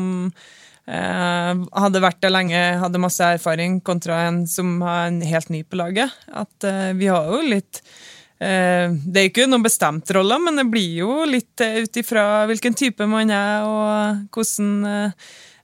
eh, 0.87 1.65
hadde 1.83 2.03
vært 2.03 2.21
der 2.23 2.31
lenge, 2.31 2.61
hadde 2.79 3.01
masse 3.01 3.33
erfaring, 3.35 3.81
kontra 3.83 4.21
en 4.29 4.45
som 4.47 4.79
er 4.87 5.19
helt 5.33 5.51
ny 5.51 5.65
på 5.67 5.81
laget. 5.81 6.15
At 6.31 6.69
vi 6.95 7.11
har 7.11 7.27
jo 7.33 7.43
litt 7.43 7.83
Det 8.39 9.19
er 9.19 9.25
ikke 9.27 9.49
noen 9.51 9.65
bestemt 9.65 10.07
rolle, 10.15 10.37
men 10.39 10.55
det 10.55 10.69
blir 10.71 11.01
jo 11.01 11.25
litt 11.27 11.59
ut 11.59 11.97
ifra 11.99 12.45
hvilken 12.47 12.77
type 12.79 13.03
man 13.03 13.33
er, 13.35 13.65
og 13.67 14.29
hvordan 14.31 15.11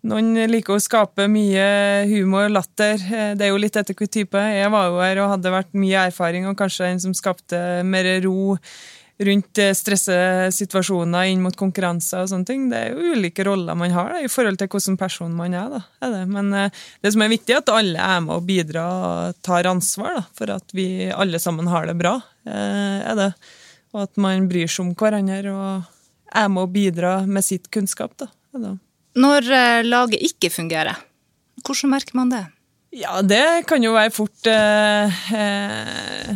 noen 0.06 0.36
liker 0.50 0.76
å 0.76 0.82
skape 0.82 1.28
mye 1.32 1.70
humor 2.10 2.50
og 2.50 2.58
latter. 2.60 3.00
Eh, 3.00 3.32
det 3.38 3.48
er 3.48 3.54
jo 3.54 3.62
litt 3.62 3.78
etter 3.78 3.96
hvilken 3.96 4.14
type. 4.20 4.44
Jeg 4.56 4.74
var 4.74 4.92
jo 4.92 5.00
her 5.02 5.24
og 5.24 5.32
hadde 5.36 5.54
vært 5.54 5.74
mye 5.78 6.06
erfaring, 6.12 6.46
og 6.50 6.58
kanskje 6.60 6.92
en 6.92 7.02
som 7.08 7.16
skapte 7.18 7.60
mer 7.88 8.10
ro 8.26 8.56
rundt 9.26 9.62
eh, 9.64 9.72
stressesituasjoner 9.76 11.32
inn 11.32 11.44
mot 11.44 11.56
konkurranser 11.56 12.26
og 12.26 12.32
sånne 12.32 12.50
ting. 12.50 12.68
Det 12.72 12.82
er 12.82 12.94
jo 12.94 13.16
ulike 13.16 13.46
roller 13.48 13.78
man 13.80 13.96
har 13.96 14.14
da, 14.14 14.22
i 14.26 14.32
forhold 14.32 14.60
til 14.60 14.70
hvilken 14.72 15.00
person 15.00 15.36
man 15.36 15.56
er. 15.56 15.74
Da, 15.74 15.82
er 16.06 16.16
det. 16.18 16.24
Men 16.36 16.54
uh, 16.54 16.86
det 17.02 17.16
som 17.16 17.26
er 17.26 17.32
viktig, 17.32 17.56
er 17.56 17.64
at 17.64 17.74
alle 17.74 18.08
er 18.16 18.24
med 18.28 18.36
og 18.38 18.48
bidrar 18.48 19.10
og 19.10 19.44
tar 19.46 19.72
ansvar 19.72 20.20
da, 20.20 20.26
for 20.38 20.56
at 20.58 20.76
vi 20.76 20.88
alle 21.16 21.42
sammen 21.42 21.72
har 21.72 21.88
det 21.90 21.98
bra. 22.00 22.18
Er 22.46 23.16
det. 23.18 23.32
Og 23.96 24.04
at 24.04 24.20
man 24.22 24.50
bryr 24.52 24.70
seg 24.70 24.84
om 24.84 24.96
hverandre 25.00 25.54
og 25.56 25.94
er 26.36 26.50
med 26.52 26.68
og 26.68 26.74
bidrar 26.76 27.30
med 27.30 27.48
sitt 27.48 27.72
kunnskap. 27.74 28.14
Da, 28.20 28.28
er 28.54 28.68
det. 28.68 28.76
Når 29.16 29.52
eh, 29.52 29.86
laget 29.88 30.26
ikke 30.28 30.52
fungerer, 30.52 30.98
hvordan 31.64 31.94
merker 31.94 32.18
man 32.18 32.34
det? 32.34 32.44
Ja, 32.96 33.22
det 33.22 33.66
kan 33.68 33.84
jo 33.84 33.96
være 33.96 34.14
fort 34.16 34.52
eh, 34.52 35.24
eh 35.36 36.36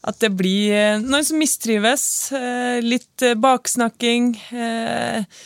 at 0.00 0.20
det 0.22 0.32
blir 0.32 0.72
eh, 0.72 1.00
noen 1.02 1.24
som 1.26 1.40
mistrives. 1.40 2.04
Eh, 2.32 2.80
litt 2.84 3.24
baksnakking. 3.36 4.32
Eh, 4.56 5.40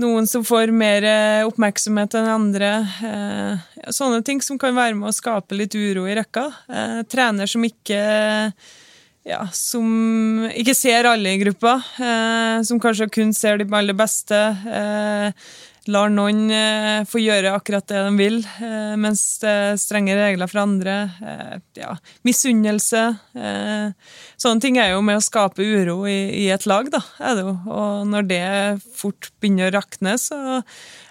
noen 0.00 0.28
som 0.30 0.44
får 0.46 0.70
mer 0.70 1.04
oppmerksomhet 1.48 2.14
enn 2.14 2.28
andre. 2.30 2.68
sånne 3.90 4.22
ting 4.24 4.38
som 4.40 4.56
kan 4.58 4.76
være 4.76 4.94
med 4.94 5.10
å 5.10 5.12
skape 5.12 5.58
litt 5.58 5.74
uro 5.74 6.06
i 6.06 6.14
rekka. 6.14 6.46
trener 7.10 7.50
som 7.50 7.64
ikke 7.66 7.98
ja, 9.26 9.40
som 9.52 10.46
ikke 10.46 10.76
ser 10.78 11.10
alle 11.10 11.34
i 11.34 11.42
gruppa. 11.42 11.82
som 12.64 12.80
kanskje 12.80 13.10
kun 13.10 13.34
ser 13.34 13.58
de 13.58 13.66
aller 13.66 13.98
beste 13.98 14.38
lar 15.88 16.10
noen 16.12 16.50
eh, 16.52 17.06
få 17.08 17.22
gjøre 17.22 17.54
akkurat 17.56 17.86
det 17.88 18.02
de 18.04 18.12
vil, 18.18 18.38
eh, 18.60 18.94
mens 19.00 19.22
det 19.42 19.50
er 19.50 19.80
strenge 19.80 20.16
regler 20.18 20.50
for 20.50 20.62
andre. 20.62 20.96
Eh, 21.24 21.56
ja, 21.80 21.94
misunnelse. 22.26 23.02
Eh, 23.34 24.14
sånne 24.40 24.64
ting 24.64 24.80
er 24.80 24.92
jo 24.94 25.02
med 25.06 25.20
å 25.20 25.24
skape 25.24 25.64
uro 25.64 26.02
i, 26.10 26.48
et 26.50 26.66
lag, 26.68 26.90
da. 26.92 27.00
Og 27.30 28.08
når 28.10 28.28
det 28.28 28.46
fort 28.96 29.30
begynner 29.40 29.70
å 29.70 29.78
rakne, 29.78 30.16
så 30.20 30.62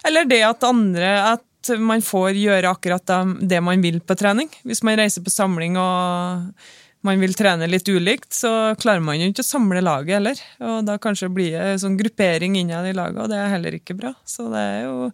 Eller 0.05 0.25
det 0.25 0.43
at 0.47 0.63
andre 0.63 1.09
at 1.33 1.71
man 1.77 2.01
får 2.01 2.37
gjøre 2.39 2.69
akkurat 2.71 3.11
det 3.41 3.59
man 3.61 3.81
vil 3.81 3.99
på 3.99 4.15
trening. 4.15 4.47
Hvis 4.63 4.83
man 4.83 4.97
reiser 4.97 5.25
på 5.25 5.33
samling 5.33 5.75
og 5.77 6.53
man 7.05 7.21
vil 7.21 7.33
trene 7.37 7.67
litt 7.69 7.87
ulikt, 7.87 8.33
så 8.35 8.75
klarer 8.79 9.03
man 9.03 9.19
jo 9.19 9.29
ikke 9.31 9.43
å 9.45 9.47
samle 9.47 9.83
laget 9.83 10.17
heller. 10.17 10.41
Og 10.67 10.81
da 10.87 10.97
kanskje 10.99 11.31
blir 11.31 11.55
det 11.55 11.77
sånn 11.79 11.95
gruppering 11.99 12.57
innad 12.59 12.89
i 12.89 12.95
laget, 12.95 13.21
og 13.23 13.31
det 13.31 13.39
er 13.39 13.53
heller 13.53 13.77
ikke 13.77 13.95
bra. 13.95 14.11
Så 14.27 14.49
det 14.51 14.65
er 14.73 14.83
jo 14.89 15.13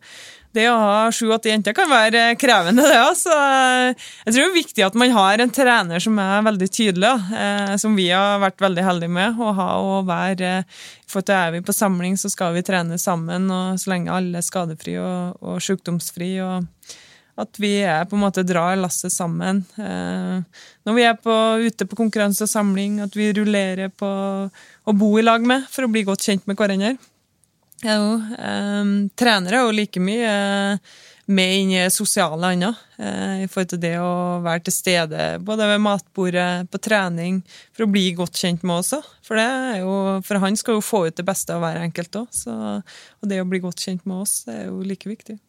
Det 0.56 0.70
å 0.72 0.76
ha 0.80 1.10
sju-åtte 1.12 1.50
jenter 1.50 1.74
kan 1.76 1.90
være 1.92 2.38
krevende, 2.40 2.86
det 2.88 2.96
òg. 2.96 3.18
Jeg 3.20 4.32
tror 4.32 4.38
det 4.40 4.46
er 4.46 4.54
viktig 4.56 4.86
at 4.86 4.94
man 4.96 5.12
har 5.12 5.42
en 5.44 5.52
trener 5.52 6.00
som 6.00 6.16
er 6.24 6.46
veldig 6.48 6.70
tydelig, 6.72 7.12
eh, 7.36 7.74
som 7.76 7.98
vi 8.00 8.06
har 8.08 8.40
vært 8.40 8.64
veldig 8.64 8.86
heldige 8.88 9.12
med 9.18 9.36
å 9.36 9.52
ha 9.58 9.68
og 9.84 10.08
være 10.08 10.64
For 11.12 11.28
er 11.28 11.52
vi 11.52 11.60
på 11.60 11.76
samling, 11.76 12.16
så 12.16 12.32
skal 12.32 12.56
vi 12.56 12.64
trene 12.64 12.96
sammen, 12.98 13.52
og 13.52 13.76
så 13.84 13.92
lenge 13.92 14.16
alle 14.16 14.40
er 14.40 14.48
skadefrie 14.48 15.04
og, 15.04 15.36
og 15.44 15.60
sykdomsfrie. 15.60 16.40
og 16.40 16.96
at 17.36 17.58
vi 17.60 17.74
er 17.84 18.06
på 18.08 18.16
en 18.16 18.24
måte 18.24 18.46
drar 18.48 18.78
lasset 18.80 19.12
sammen. 19.12 19.64
Eh, 19.76 20.62
når 20.88 20.96
vi 20.96 21.04
er 21.04 21.18
på, 21.20 21.34
ute 21.66 21.88
på 21.88 21.98
konkurranse 22.00 22.46
og 22.46 22.52
samling, 22.52 23.02
at 23.04 23.16
vi 23.16 23.34
rullerer 23.36 23.92
på 23.92 24.08
å 24.48 24.96
bo 24.96 25.12
i 25.20 25.26
lag 25.26 25.44
med 25.44 25.66
for 25.72 25.86
å 25.86 25.92
bli 25.92 26.06
godt 26.08 26.24
kjent 26.30 26.48
med 26.48 26.56
hverandre. 26.60 26.96
Ja, 27.84 27.98
eh, 28.40 28.94
trenere 29.20 29.60
er 29.60 29.68
jo 29.68 29.76
like 29.76 30.00
mye 30.00 30.30
eh, 30.32 30.96
med 31.26 31.58
inn 31.58 31.74
i 31.74 31.84
sosiale 31.90 32.52
annet, 32.54 32.82
i 33.02 33.48
forhold 33.50 33.72
til 33.72 33.80
det 33.82 33.96
å 33.98 34.44
være 34.46 34.62
til 34.68 34.76
stede 34.76 35.24
både 35.42 35.66
ved 35.72 35.82
matbordet, 35.82 36.68
på 36.70 36.78
trening, 36.86 37.40
for 37.74 37.88
å 37.88 37.90
bli 37.90 38.04
godt 38.14 38.38
kjent 38.38 38.62
med 38.62 38.84
oss 38.84 38.94
òg. 38.94 39.08
For, 39.26 39.42
for 40.28 40.42
han 40.44 40.54
skal 40.62 40.78
jo 40.78 40.84
få 40.86 41.02
ut 41.08 41.18
det 41.18 41.26
beste 41.26 41.58
av 41.58 41.66
hver 41.66 41.82
enkelt 41.82 42.20
òg, 42.22 42.30
og 42.46 43.26
det 43.26 43.42
å 43.42 43.50
bli 43.50 43.64
godt 43.66 43.82
kjent 43.82 44.06
med 44.06 44.22
oss 44.22 44.44
er 44.54 44.68
jo 44.68 44.86
like 44.86 45.10
viktig. 45.10 45.40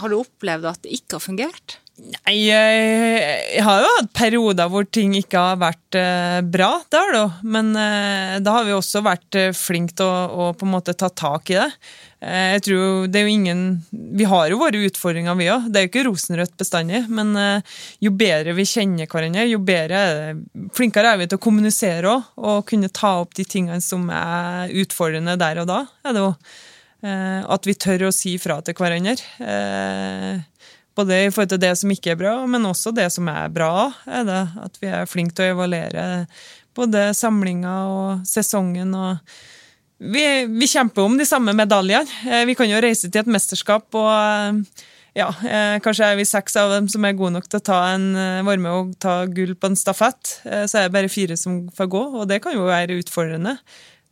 Har 0.00 0.12
du 0.12 0.20
opplevd 0.20 0.68
at 0.68 0.82
det 0.84 0.94
ikke 0.98 1.18
har 1.18 1.24
fungert? 1.24 1.78
Nei, 1.96 2.34
jeg 2.44 3.62
har 3.64 3.78
jo 3.80 3.92
hatt 3.94 4.10
perioder 4.12 4.68
hvor 4.68 4.84
ting 4.92 5.14
ikke 5.16 5.40
har 5.40 5.60
vært 5.62 5.96
eh, 5.96 6.40
bra. 6.44 6.74
Det 6.92 6.98
har 7.00 7.16
jo. 7.16 7.22
Men 7.48 7.70
eh, 7.72 8.34
da 8.44 8.58
har 8.58 8.66
vi 8.66 8.74
også 8.76 9.00
vært 9.06 9.38
eh, 9.40 9.54
flinke 9.56 9.96
til 9.96 10.04
å, 10.04 10.26
å, 10.28 10.50
på 10.52 10.68
en 10.68 10.74
måte 10.74 10.92
ta 10.92 11.08
tak 11.08 11.54
i 11.54 11.56
det. 11.56 11.70
Jeg 12.26 12.62
tror 12.64 13.08
det 13.12 13.20
er 13.20 13.26
jo 13.26 13.32
ingen 13.36 13.58
Vi 14.18 14.24
har 14.26 14.48
jo 14.50 14.56
våre 14.58 14.80
utfordringer, 14.88 15.36
vi 15.38 15.50
òg. 15.52 15.66
Det 15.70 15.78
er 15.78 15.84
jo 15.84 15.90
ikke 15.92 16.04
rosenrødt 16.08 16.54
bestandig. 16.58 17.02
Men 17.12 17.32
jo 18.02 18.12
bedre 18.18 18.54
vi 18.56 18.64
kjenner 18.66 19.06
hverandre, 19.06 19.44
jo 19.46 19.60
bedre 19.62 20.00
flinkere 20.74 21.12
er 21.12 21.20
vi 21.20 21.28
til 21.30 21.38
å 21.38 21.44
kommunisere 21.44 22.12
òg. 22.12 22.30
Og 22.40 22.64
kunne 22.72 22.92
ta 22.92 23.18
opp 23.20 23.36
de 23.36 23.44
tingene 23.46 23.84
som 23.84 24.08
er 24.12 24.72
utfordrende 24.82 25.36
der 25.40 25.62
og 25.62 25.70
da. 25.70 25.84
er 26.08 26.16
det 26.16 26.24
jo 26.24 26.32
at 27.04 27.66
vi 27.68 27.74
tør 27.76 28.08
å 28.08 28.14
si 28.14 28.36
fra 28.40 28.60
til 28.64 28.76
hverandre. 28.78 29.16
Eh, 29.42 30.70
både 30.96 31.18
i 31.26 31.32
forhold 31.32 31.52
til 31.52 31.60
det 31.60 31.74
som 31.76 31.92
ikke 31.92 32.14
er 32.14 32.20
bra, 32.20 32.36
men 32.48 32.64
også 32.68 32.94
det 32.96 33.10
som 33.12 33.28
er 33.28 33.52
bra. 33.52 33.92
er 34.06 34.30
At 34.64 34.80
vi 34.80 34.88
er 34.88 35.08
flinke 35.10 35.36
til 35.36 35.50
å 35.50 35.58
evaluere 35.58 36.26
både 36.76 37.10
samlinga 37.16 37.76
og 37.92 38.26
sesongen. 38.28 38.94
og 38.94 39.18
vi, 39.98 40.44
vi, 40.44 40.66
kjemper 40.68 41.06
om 41.06 41.16
de 41.16 41.24
samme 41.24 41.54
medaljene. 41.56 42.08
Eh, 42.28 42.44
vi 42.48 42.54
kan 42.54 42.68
jo 42.68 42.80
reise 42.80 43.08
til 43.10 43.22
et 43.22 43.32
mesterskap, 43.32 43.88
og 43.96 44.60
ja, 45.16 45.30
kanskje 45.80 46.10
er 46.10 46.18
vi 46.18 46.26
seks 46.28 46.58
av 46.60 46.74
dem 46.74 46.88
som 46.92 47.04
er 47.08 47.14
gode 47.16 47.38
nok 47.38 47.46
til 47.48 47.56
å 47.56 47.64
ta 47.64 47.78
en, 47.94 48.10
være 48.44 48.60
med 48.60 48.72
og 48.74 48.90
ta 49.00 49.22
gull 49.24 49.54
på 49.56 49.70
en 49.70 49.78
stafett. 49.80 50.34
Så 50.44 50.76
er 50.76 50.90
det 50.90 50.92
bare 50.92 51.08
fire 51.08 51.38
som 51.40 51.62
får 51.72 51.88
gå, 51.88 52.02
og 52.20 52.28
det 52.28 52.42
kan 52.44 52.52
jo 52.52 52.68
være 52.68 52.98
utfordrende. 53.00 53.56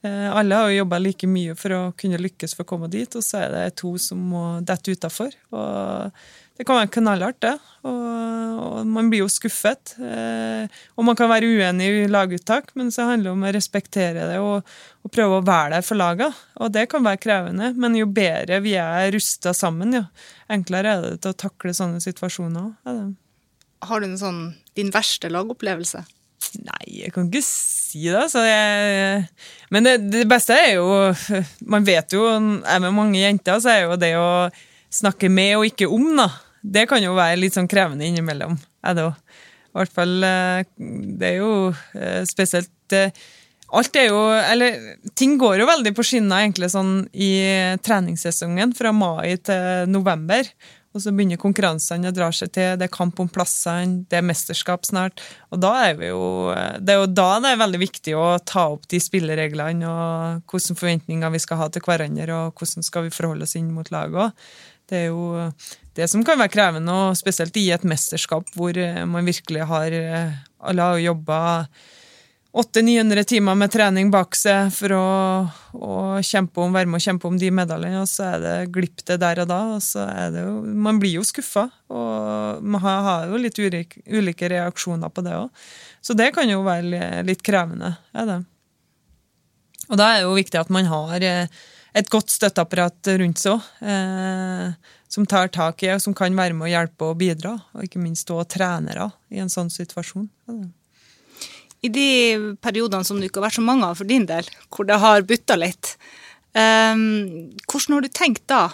Eh, 0.04 0.28
alle 0.36 0.54
har 0.60 0.70
jo 0.70 0.82
jobba 0.82 1.00
like 1.00 1.28
mye 1.30 1.56
for 1.56 1.72
å 1.72 1.82
kunne 1.96 2.20
lykkes 2.20 2.56
for 2.56 2.66
å 2.66 2.70
komme 2.74 2.90
dit, 2.92 3.08
og 3.16 3.24
så 3.24 3.44
er 3.46 3.54
det 3.54 3.76
to 3.80 3.94
som 4.00 4.20
må 4.34 4.46
dette 4.66 4.92
utafor. 4.92 5.32
Det 6.54 6.62
kan 6.62 6.78
være 6.78 6.90
knallhardt, 6.94 7.40
det. 7.42 7.54
Og, 7.88 8.02
og, 8.62 8.76
man 8.86 9.08
blir 9.10 9.24
jo 9.24 9.30
skuffet. 9.32 9.96
Eh, 9.98 10.68
og 10.94 11.06
man 11.08 11.16
kan 11.18 11.30
være 11.32 11.48
uenig 11.50 11.88
i 12.04 12.04
laguttak, 12.10 12.70
men 12.78 12.92
så 12.94 13.08
handler 13.08 13.30
det 13.30 13.34
om 13.34 13.46
å 13.48 13.52
respektere 13.56 14.28
det 14.30 14.38
og, 14.42 14.76
og 15.02 15.14
prøve 15.14 15.40
å 15.40 15.46
være 15.46 15.78
der 15.78 15.86
for 15.88 15.98
laga. 15.98 16.30
Og 16.62 16.70
det 16.76 16.86
kan 16.92 17.02
være 17.06 17.22
krevende, 17.24 17.72
men 17.74 17.98
jo 17.98 18.06
bedre 18.06 18.60
vi 18.62 18.76
er 18.78 19.10
rusta 19.14 19.54
sammen, 19.56 19.96
jo 19.98 20.04
enklere 20.52 20.94
er 20.94 21.06
det 21.08 21.14
til 21.24 21.34
å 21.34 21.40
takle 21.46 21.74
sånne 21.74 22.04
situasjoner. 22.04 22.70
Har 23.84 24.00
du 24.00 24.06
en 24.06 24.20
sånn 24.20 24.44
din 24.78 24.94
verste 24.94 25.32
lagopplevelse? 25.32 26.04
Nei, 26.64 26.84
jeg 27.02 27.14
kan 27.14 27.28
ikke 27.28 27.42
si 27.44 28.06
det. 28.12 28.26
Jeg, 28.46 29.24
men 29.74 29.86
det, 29.86 29.94
det, 30.12 30.24
beste 30.30 30.56
er 30.56 30.76
jo 30.76 30.88
Man 31.70 31.86
vet 31.86 32.14
jo, 32.14 32.24
er 32.28 32.82
med 32.82 32.94
mange 32.94 33.22
jenter, 33.22 33.60
så 33.62 33.72
er 33.72 33.80
jo 33.86 33.98
det 34.00 34.14
å 34.18 34.28
snakke 34.94 35.30
med 35.32 35.56
og 35.58 35.68
ikke 35.68 35.90
om, 35.90 36.12
da. 36.18 36.28
Det 36.64 36.86
kan 36.88 37.02
jo 37.04 37.16
være 37.16 37.40
litt 37.42 37.56
sånn 37.56 37.68
krevende 37.68 38.06
innimellom. 38.08 38.56
Er 38.84 38.96
det. 38.96 39.08
I 39.74 39.80
hvert 39.80 39.94
fall 39.94 40.22
eh, 40.22 40.66
Det 41.18 41.32
er 41.32 41.40
jo 41.40 41.54
eh, 41.98 42.22
spesielt 42.30 42.94
eh, 42.94 43.10
Alt 43.74 43.96
er 43.98 44.06
jo 44.12 44.20
Eller 44.38 44.76
ting 45.18 45.34
går 45.40 45.58
jo 45.58 45.66
veldig 45.66 45.92
på 45.96 46.04
skinner 46.06 46.44
egentlig 46.44 46.70
sånn 46.70 47.08
i 47.10 47.32
treningssesongen 47.82 48.74
fra 48.76 48.92
mai 48.94 49.34
til 49.42 49.90
november. 49.90 50.46
Og 50.94 51.02
så 51.02 51.10
begynner 51.10 51.40
konkurransene 51.42 52.12
å 52.12 52.14
dra 52.14 52.28
seg 52.30 52.52
til, 52.54 52.76
det 52.78 52.86
er 52.86 52.92
kamp 52.94 53.18
om 53.18 53.30
plassene, 53.30 54.04
det 54.10 54.20
er 54.20 54.26
mesterskap 54.26 54.86
snart. 54.86 55.24
Og 55.50 55.58
da 55.62 55.72
er 55.88 55.96
vi 55.98 56.12
jo 56.12 56.52
Det 56.78 56.94
er 56.94 57.00
jo 57.00 57.08
da 57.10 57.40
det 57.42 57.50
er 57.50 57.62
veldig 57.64 57.80
viktig 57.82 58.14
å 58.14 58.28
ta 58.46 58.68
opp 58.76 58.86
de 58.88 59.00
spillereglene 59.02 59.88
og 59.90 60.52
hvilke 60.52 60.78
forventninger 60.78 61.34
vi 61.34 61.42
skal 61.42 61.58
ha 61.64 61.68
til 61.68 61.82
hverandre, 61.82 62.38
og 62.38 62.54
hvordan 62.54 62.86
skal 62.86 63.08
vi 63.08 63.14
forholde 63.14 63.48
oss 63.48 63.56
inn 63.58 63.74
mot 63.74 63.90
laget 63.90 64.22
òg. 64.28 64.46
Det 64.84 65.00
er 65.00 65.10
jo 65.10 65.50
det 65.96 66.06
som 66.12 66.22
kan 66.26 66.38
være 66.38 66.52
krevende, 66.52 66.92
og 66.94 67.18
spesielt 67.18 67.56
i 67.56 67.70
et 67.74 67.86
mesterskap 67.88 68.54
hvor 68.54 68.78
man 69.10 69.26
virkelig 69.26 69.66
har 69.66 69.98
Alle 70.64 70.82
har 70.88 71.02
jobba 71.02 71.40
800-900 72.54 73.24
timer 73.26 73.56
med 73.58 73.72
trening 73.74 74.12
bak 74.14 74.36
seg 74.38 74.68
for 74.70 74.94
å, 74.94 75.06
å 75.74 75.94
kjempe 76.22 76.62
om, 76.62 76.74
være 76.76 76.86
med 76.86 77.00
å 77.00 77.02
kjempe 77.02 77.26
om 77.26 77.38
de 77.38 77.48
medaljene, 77.50 78.04
og 78.04 78.06
så 78.06 78.28
er 78.28 78.44
det 78.44 78.52
glipp 78.76 79.02
det 79.10 79.16
der 79.24 79.40
og 79.42 79.48
da. 79.50 79.58
og 79.74 79.82
så 79.82 80.04
er 80.06 80.30
det 80.30 80.44
jo, 80.44 80.52
Man 80.86 81.00
blir 81.02 81.16
jo 81.16 81.24
skuffa, 81.26 81.64
og 81.90 82.62
man 82.62 82.84
har, 82.84 83.26
jo 83.26 83.40
litt 83.42 83.58
ulike, 83.58 84.04
ulike 84.06 84.50
reaksjoner 84.52 85.10
på 85.10 85.24
det 85.26 85.34
òg. 85.34 85.64
Så 85.98 86.14
det 86.14 86.30
kan 86.36 86.46
jo 86.46 86.62
være 86.62 87.24
litt 87.26 87.42
krevende. 87.42 87.96
er 88.14 88.30
det. 88.30 88.38
Og 89.90 89.98
da 89.98 90.12
er 90.12 90.20
det 90.20 90.28
jo 90.28 90.38
viktig 90.38 90.62
at 90.62 90.70
man 90.72 90.86
har 90.92 91.26
eh, 91.26 91.58
et 91.98 92.12
godt 92.14 92.30
støtteapparat 92.36 93.10
rundt 93.18 93.42
seg 93.42 93.56
òg, 93.56 93.66
eh, 93.82 94.94
som 95.10 95.26
tar 95.26 95.50
tak 95.50 95.82
i 95.82 95.90
og 95.96 96.06
som 96.06 96.14
kan 96.14 96.38
være 96.38 96.54
med 96.54 96.68
å 96.68 96.70
hjelpe 96.70 97.10
og 97.10 97.18
bidra. 97.18 97.58
Og 97.74 97.90
ikke 97.90 98.02
minst 98.02 98.30
òg 98.30 98.46
trenere 98.54 99.10
i 99.34 99.42
en 99.42 99.50
sånn 99.50 99.74
situasjon. 99.74 100.30
Er 100.46 100.62
det. 100.62 100.72
I 101.84 101.90
de 101.92 102.08
periodene 102.64 103.04
som 103.06 103.20
det 103.20 103.28
ikke 103.28 103.42
har 103.42 103.50
vært 103.50 103.58
så 103.58 103.66
mange 103.66 103.86
av 103.86 104.00
for 104.00 104.08
din 104.08 104.24
del, 104.28 104.48
hvor 104.72 104.88
det 104.88 105.00
har 105.02 105.26
butta 105.28 105.58
litt, 105.60 105.94
um, 106.56 107.52
hvordan 107.68 107.98
har 107.98 108.06
du 108.06 108.10
tenkt 108.12 108.46
da 108.50 108.64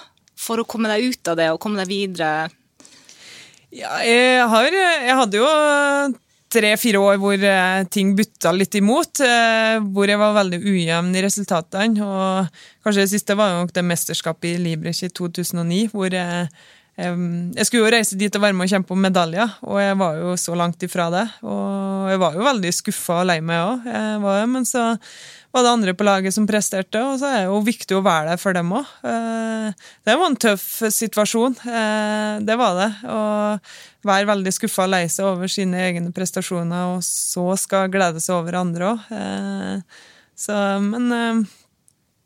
for 0.40 0.62
å 0.62 0.68
komme 0.68 0.90
deg 0.92 1.10
ut 1.10 1.30
av 1.32 1.38
det 1.40 1.50
og 1.52 1.60
komme 1.62 1.82
deg 1.82 1.90
videre? 1.90 2.48
Ja, 3.70 4.00
jeg, 4.02 4.46
har, 4.50 4.66
jeg 4.74 5.16
hadde 5.20 5.42
jo 5.42 5.48
tre-fire 6.50 6.98
år 6.98 7.18
hvor 7.22 7.38
eh, 7.46 7.84
ting 7.94 8.14
butta 8.18 8.52
litt 8.54 8.74
imot. 8.78 9.22
Eh, 9.22 9.78
hvor 9.94 10.10
jeg 10.10 10.20
var 10.20 10.36
veldig 10.40 10.60
ujevn 10.64 11.14
i 11.14 11.22
resultatene. 11.24 12.02
Og 12.02 12.84
kanskje 12.84 13.04
det 13.04 13.12
siste 13.12 13.36
var 13.38 13.54
nok 13.54 13.74
det 13.76 13.86
mesterskapet 13.86 14.56
i 14.56 14.62
Librech 14.64 15.04
i 15.06 15.12
2009, 15.14 15.84
hvor 15.94 16.10
jeg 16.10 16.48
jeg 17.00 17.66
skulle 17.66 17.86
jo 17.86 17.92
reise 17.94 18.18
dit 18.18 18.34
og 18.36 18.42
være 18.42 18.56
med 18.56 18.66
og 18.66 18.72
kjempe 18.74 18.94
om 18.94 19.04
medaljer, 19.04 19.52
og 19.64 19.80
jeg 19.80 19.98
var 20.00 20.16
jo 20.20 20.32
så 20.40 20.56
langt 20.58 20.82
ifra 20.84 21.08
det. 21.12 21.26
Og 21.46 22.08
jeg 22.12 22.20
var 22.22 22.36
jo 22.36 22.46
veldig 22.46 22.72
skuffa 22.76 23.20
og 23.22 23.28
lei 23.30 23.38
meg 23.44 23.62
òg, 23.64 23.86
men 24.50 24.66
så 24.68 24.92
var 25.50 25.64
det 25.64 25.70
andre 25.70 25.94
på 25.98 26.06
laget 26.06 26.34
som 26.34 26.46
presterte, 26.46 27.00
og 27.02 27.16
så 27.18 27.30
er 27.30 27.38
det 27.40 27.48
jo 27.48 27.60
viktig 27.66 27.96
å 27.98 28.02
være 28.06 28.32
der 28.32 28.40
for 28.40 28.54
dem 28.54 28.70
òg. 28.78 28.90
Eh, 29.02 29.86
det 30.06 30.16
var 30.20 30.30
en 30.30 30.38
tøff 30.44 30.66
situasjon, 30.94 31.56
eh, 31.66 32.34
det 32.46 32.58
var 32.60 32.76
det. 32.78 32.90
Å 33.10 33.20
være 34.06 34.30
veldig 34.30 34.52
skuffa 34.54 34.86
og 34.86 34.92
lei 34.94 35.04
seg 35.10 35.26
over 35.32 35.50
sine 35.50 35.80
egne 35.88 36.14
prestasjoner, 36.14 36.94
og 36.94 37.02
så 37.06 37.48
skal 37.58 37.90
glede 37.90 38.22
seg 38.22 38.38
over 38.38 38.60
andre 38.60 38.92
òg. 38.92 39.10
Eh, 39.16 39.98
men 40.86 41.46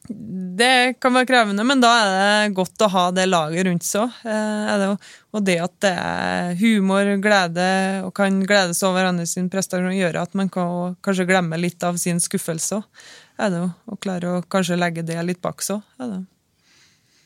det 0.09 0.99
kan 1.01 1.15
være 1.17 1.29
krevende, 1.31 1.65
men 1.65 1.81
da 1.81 1.91
er 1.97 2.09
det 2.13 2.57
godt 2.59 2.83
å 2.85 2.91
ha 2.93 3.05
det 3.15 3.25
laget 3.31 3.65
rundt 3.69 3.87
seg 3.87 4.05
òg. 4.05 4.19
Eh, 4.29 5.09
og 5.35 5.47
det 5.47 5.57
at 5.65 5.75
det 5.83 5.93
er 5.97 6.53
humor, 6.61 7.09
glede 7.25 7.69
og 8.05 8.13
kan 8.17 8.37
gledes 8.45 8.83
over 8.85 9.01
hverandre 9.01 9.25
sin 9.29 9.49
prestasjon, 9.53 9.97
gjør 9.97 10.21
at 10.21 10.37
man 10.37 10.53
kan 10.53 10.99
kanskje 11.05 11.27
glemme 11.31 11.59
litt 11.61 11.83
av 11.87 11.97
sin 12.01 12.21
skuffelse 12.21 12.83
òg. 12.83 13.59
Og 13.89 13.99
klare 14.05 14.37
å 14.37 14.45
kanskje 14.45 14.79
legge 14.79 15.07
det 15.07 15.19
litt 15.25 15.43
bak 15.45 15.65
seg 15.65 15.81
òg. 15.99 16.21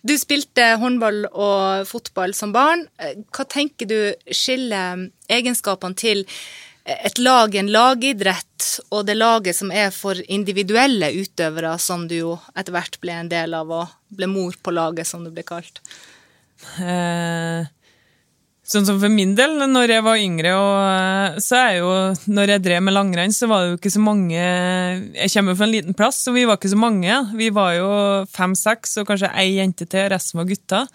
Du 0.06 0.14
spilte 0.14 0.62
håndball 0.78 1.24
og 1.32 1.82
fotball 1.90 2.30
som 2.36 2.54
barn. 2.54 2.86
Hva 3.34 3.44
tenker 3.50 3.90
du 3.90 3.98
skiller 4.30 5.08
egenskapene 5.26 5.98
til 5.98 6.22
et 6.88 7.18
lag, 7.20 7.54
en 7.54 7.70
lagidrett, 7.72 8.68
og 8.90 9.04
det 9.08 9.18
laget 9.18 9.56
som 9.56 9.72
er 9.74 9.90
for 9.94 10.18
individuelle 10.32 11.10
utøvere, 11.12 11.74
som 11.82 12.06
du 12.08 12.16
jo 12.16 12.36
etter 12.56 12.74
hvert 12.74 12.96
ble 13.02 13.16
en 13.16 13.32
del 13.32 13.56
av, 13.58 13.70
og 13.70 14.16
ble 14.16 14.28
mor 14.30 14.56
på 14.62 14.72
laget, 14.72 15.08
som 15.08 15.26
det 15.26 15.34
ble 15.36 15.44
kalt? 15.46 15.82
Eh, 16.80 17.68
Sånn 18.68 18.84
som 18.84 18.98
for 19.00 19.08
min 19.08 19.30
del, 19.32 19.54
når 19.72 19.94
jeg 19.94 20.04
var 20.04 20.20
yngre, 20.20 20.50
og, 20.52 20.74
eh, 20.84 21.38
så 21.40 21.56
er 21.56 21.70
jo 21.78 21.92
Når 22.28 22.50
jeg 22.52 22.62
drev 22.66 22.82
med 22.84 22.92
langrenn, 22.92 23.32
så 23.32 23.48
var 23.48 23.62
det 23.62 23.70
jo 23.70 23.78
ikke 23.78 23.94
så 23.94 24.02
mange 24.04 24.36
Jeg 24.36 25.32
kommer 25.32 25.56
fra 25.56 25.64
en 25.64 25.72
liten 25.72 25.96
plass, 25.96 26.18
så 26.24 26.34
vi 26.34 26.44
var 26.44 26.58
ikke 26.58 26.74
så 26.74 26.76
mange. 26.76 27.14
Vi 27.38 27.48
var 27.48 27.72
jo 27.78 27.88
fem-seks, 28.28 28.98
og 29.00 29.08
kanskje 29.08 29.32
ei 29.40 29.56
jente 29.56 29.86
til, 29.88 30.10
resten 30.12 30.42
var 30.42 30.50
gutter. 30.50 30.86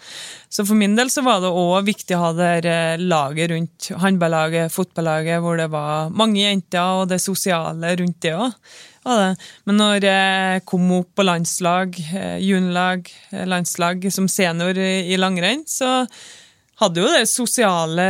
Så 0.48 0.64
for 0.64 0.78
min 0.78 0.94
del 0.94 1.10
så 1.10 1.24
var 1.26 1.40
det 1.42 1.50
òg 1.50 1.88
viktig 1.88 2.14
å 2.14 2.22
ha 2.22 2.30
det 2.38 2.50
her 2.52 3.02
laget 3.02 3.50
rundt 3.50 3.90
håndballaget, 3.90 4.70
fotballaget, 4.70 5.42
hvor 5.42 5.58
det 5.58 5.66
var 5.74 6.14
mange 6.14 6.44
jenter, 6.44 7.02
og 7.02 7.08
det 7.10 7.18
sosiale 7.18 7.96
rundt 7.98 8.20
det 8.22 8.36
òg. 8.38 8.54
Men 9.04 9.76
når 9.76 10.06
jeg 10.06 10.62
kom 10.64 10.86
opp 11.00 11.10
på 11.18 11.26
landslag, 11.26 11.98
eh, 12.14 12.38
juniorlag, 12.38 13.10
landslag 13.50 14.06
som 14.14 14.30
senior 14.30 14.78
i 14.78 15.18
langrenn, 15.18 15.66
så 15.66 16.06
hadde 16.82 17.02
jo 17.02 17.10
det 17.12 17.26
sosiale 17.30 18.06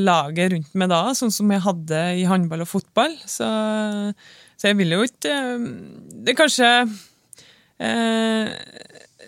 laget 0.00 0.54
rundt 0.54 0.78
meg 0.78 0.90
da, 0.90 1.02
sånn 1.16 1.32
som 1.34 1.50
jeg 1.54 1.64
hadde 1.64 2.00
i 2.18 2.24
håndball 2.28 2.64
og 2.64 2.70
fotball. 2.70 3.14
Så, 3.26 3.48
så 4.58 4.70
jeg 4.70 4.78
vil 4.80 4.96
jo 4.96 5.04
ikke 5.06 5.34
eh, 5.34 5.68
Det 6.24 6.32
er 6.32 6.38
kanskje 6.38 6.70
eh, 7.78 8.50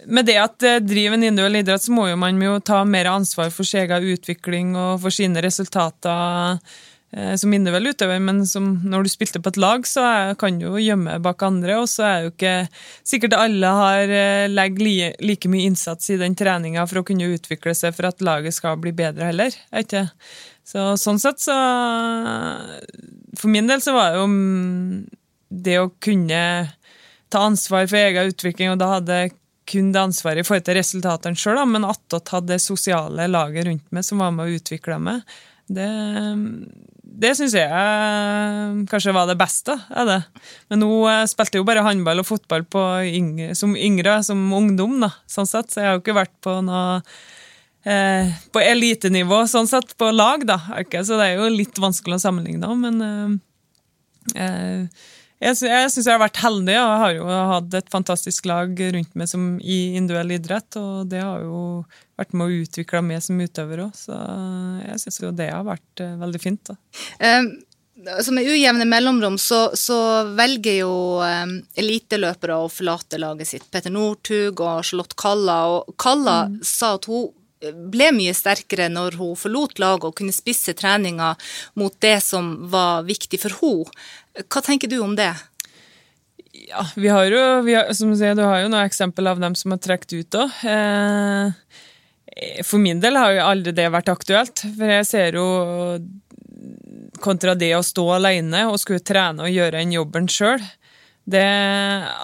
Med 0.07 0.29
det 0.29 0.37
at 0.43 0.67
jeg 0.67 0.85
driver 0.87 1.19
en 1.19 1.29
individuell 1.29 1.61
idrett, 1.63 1.87
så 1.87 1.95
må 1.95 2.09
jo 2.11 2.19
man 2.21 2.43
jo 2.43 2.59
ta 2.65 2.83
mer 2.89 3.11
ansvar 3.13 3.55
for 3.55 3.69
sin 3.69 3.85
egen 3.85 4.13
utvikling 4.17 4.77
og 4.79 5.01
for 5.05 5.15
sine 5.15 5.43
resultater 5.45 6.61
Eh, 6.63 6.77
som 7.39 7.53
individuell 7.55 7.95
utøver, 7.95 8.19
men 8.21 8.43
når 8.43 9.07
du 9.07 9.09
spilte 9.09 9.41
på 9.41 9.53
et 9.53 9.61
lag, 9.63 9.87
så 9.89 10.03
kan 10.39 10.59
du 10.59 10.67
jo 10.67 10.81
gjemme 10.83 11.15
bak 11.25 11.45
andre. 11.47 11.79
Og 11.81 11.89
så 11.89 12.05
er 12.05 12.25
jo 12.25 12.33
ikke 12.33 12.55
sikkert 13.07 13.37
alle 13.39 13.71
har 13.79 14.13
eh, 14.13 14.49
legger 14.51 14.85
li, 14.85 14.97
like 15.25 15.49
mye 15.49 15.71
innsats 15.71 16.11
i 16.13 16.19
den 16.21 16.37
treninga 16.37 16.85
for 16.91 17.01
å 17.01 17.07
kunne 17.07 17.31
utvikle 17.37 17.77
seg 17.79 17.95
for 17.97 18.11
at 18.11 18.25
laget 18.27 18.59
skal 18.59 18.77
bli 18.83 18.93
bedre 18.97 19.31
heller. 19.31 19.55
Ikke? 19.79 20.09
Så 20.67 20.97
sånn 20.99 21.23
sett 21.23 21.39
så 21.39 21.55
For 23.39 23.53
min 23.53 23.69
del 23.71 23.81
så 23.85 23.95
var 23.95 24.13
det 24.13 24.21
jo 24.21 24.29
det 25.47 25.79
å 25.79 25.93
kunne 26.03 26.41
ta 27.31 27.43
ansvar 27.47 27.87
for 27.87 28.01
egen 28.01 28.33
utvikling, 28.33 28.73
og 28.73 28.81
da 28.83 28.97
hadde 28.97 29.19
jeg 29.21 29.37
kun 29.67 29.91
det 29.95 30.03
ansvaret 30.03 30.43
i 30.43 30.47
forhold 30.47 30.67
til 30.67 30.79
resultatene 30.79 31.39
sjøl, 31.39 31.59
men 31.71 31.87
attåt 31.87 32.31
hadde 32.35 32.55
det 32.55 32.63
sosiale 32.63 33.27
laget 33.31 33.67
rundt 33.67 33.87
meg 33.95 34.07
som 34.07 34.23
var 34.23 34.35
med 34.35 34.47
å 34.47 34.59
utvikle 34.59 34.99
meg. 35.03 35.37
Det, 35.67 35.87
det 37.17 37.33
syns 37.39 37.55
jeg 37.57 37.65
eh, 37.65 38.83
kanskje 38.91 39.15
var 39.17 39.29
det 39.31 39.39
beste. 39.41 39.77
Er 39.89 40.09
det. 40.09 40.19
Men 40.71 40.83
nå 40.83 40.91
eh, 41.09 41.23
spilte 41.31 41.57
jeg 41.57 41.65
jo 41.65 41.69
bare 41.69 41.85
håndball 41.87 42.21
og 42.21 42.29
fotball 42.29 42.67
yngre, 43.09 43.55
som 43.57 43.73
yngre, 43.77 44.19
som 44.27 44.43
ungdom, 44.57 44.99
da, 45.05 45.13
sånn 45.31 45.49
sett. 45.49 45.73
Så 45.73 45.81
jeg 45.81 45.89
har 45.89 45.97
jo 45.97 46.05
ikke 46.05 46.19
vært 46.19 46.35
på 46.45 46.59
noe 46.67 47.01
eh, 47.89 48.35
på 48.53 48.63
elitenivå, 48.63 49.43
sånn 49.49 49.71
sett, 49.71 49.97
på 49.97 50.11
lag, 50.13 50.45
da. 50.49 50.61
Så 51.01 51.17
det 51.17 51.31
er 51.31 51.41
jo 51.41 51.51
litt 51.53 51.81
vanskelig 51.81 52.19
å 52.19 52.25
sammenligne, 52.27 52.75
men 52.85 53.41
eh, 54.37 55.07
eh 55.41 55.53
jeg, 55.53 55.69
jeg 55.69 55.93
syns 55.93 56.07
jeg 56.07 56.15
har 56.15 56.23
vært 56.23 56.41
heldig. 56.41 56.75
Jeg 56.75 57.01
har 57.03 57.15
jo 57.17 57.29
hatt 57.53 57.77
et 57.77 57.93
fantastisk 57.93 58.49
lag 58.49 58.73
rundt 58.97 59.15
meg 59.19 59.29
som, 59.31 59.47
i 59.61 59.97
individuell 59.99 60.37
idrett, 60.39 60.79
og 60.81 61.07
det 61.13 61.21
har 61.21 61.45
jo 61.45 61.61
vært 62.17 62.33
med 62.33 62.47
å 62.47 62.65
utvikle 62.65 63.05
meg 63.05 63.23
som 63.25 63.41
utøver 63.41 63.85
òg. 63.87 63.95
Så 63.97 64.17
jeg 64.87 65.05
syns 65.05 65.23
jo 65.23 65.37
det 65.37 65.53
har 65.53 65.67
vært 65.67 66.05
uh, 66.05 66.17
veldig 66.25 66.43
fint. 66.43 66.73
da. 66.73 66.79
Um, 67.21 67.51
så 68.21 68.33
med 68.33 68.45
ujevne 68.45 68.85
mellomrom 68.85 69.39
så, 69.41 69.71
så 69.77 69.99
velger 70.37 70.83
jo 70.83 70.93
um, 71.25 71.57
eliteløpere 71.81 72.59
å 72.61 72.69
forlate 72.73 73.21
laget 73.21 73.49
sitt. 73.51 73.67
Petter 73.73 73.93
Northug 73.93 74.61
og 74.61 74.85
Charlotte 74.85 75.17
Kalla. 75.19 75.59
Og 75.73 75.97
Kalla 76.01 76.43
mm. 76.51 76.61
sa 76.65 76.95
at 76.99 77.09
hun 77.11 77.31
ble 77.61 78.11
mye 78.13 78.35
sterkere 78.37 78.89
når 78.93 79.17
hun 79.21 79.37
forlot 79.39 79.81
laget 79.83 80.09
og 80.09 80.17
kunne 80.19 80.35
spisse 80.35 80.75
treninga 80.77 81.35
mot 81.81 81.95
det 82.05 82.19
som 82.25 82.55
var 82.73 83.07
viktig 83.09 83.41
for 83.43 83.57
henne. 83.63 83.93
Hva 84.47 84.61
tenker 84.65 84.91
du 84.93 84.99
om 85.01 85.15
det? 85.17 85.33
Ja, 86.67 86.83
vi 86.97 87.09
har 87.09 87.25
jo, 87.31 87.43
vi 87.65 87.75
har, 87.77 87.93
som 87.97 88.11
du 88.13 88.17
sier, 88.19 88.37
du 88.37 88.45
har 88.45 88.63
jo 88.63 88.71
noen 88.73 88.87
eksempel 88.87 89.29
av 89.31 89.41
dem 89.41 89.55
som 89.57 89.73
har 89.73 89.81
trukket 89.83 90.17
ut 90.17 90.39
òg. 90.41 90.61
Eh, 90.69 92.63
for 92.65 92.83
min 92.83 93.01
del 93.01 93.17
har 93.17 93.33
jo 93.33 93.49
aldri 93.49 93.73
det 93.77 93.89
vært 93.93 94.13
aktuelt. 94.13 94.65
For 94.77 94.93
jeg 94.93 95.09
ser 95.09 95.39
jo 95.41 95.47
kontra 97.23 97.55
det 97.57 97.73
å 97.77 97.85
stå 97.85 98.05
alene 98.19 98.67
og 98.71 98.81
skulle 98.81 99.05
trene 99.05 99.47
og 99.47 99.53
gjøre 99.53 99.81
en 99.81 99.95
jobben 99.95 100.29
sjøl. 100.29 100.61
Det 101.27 101.43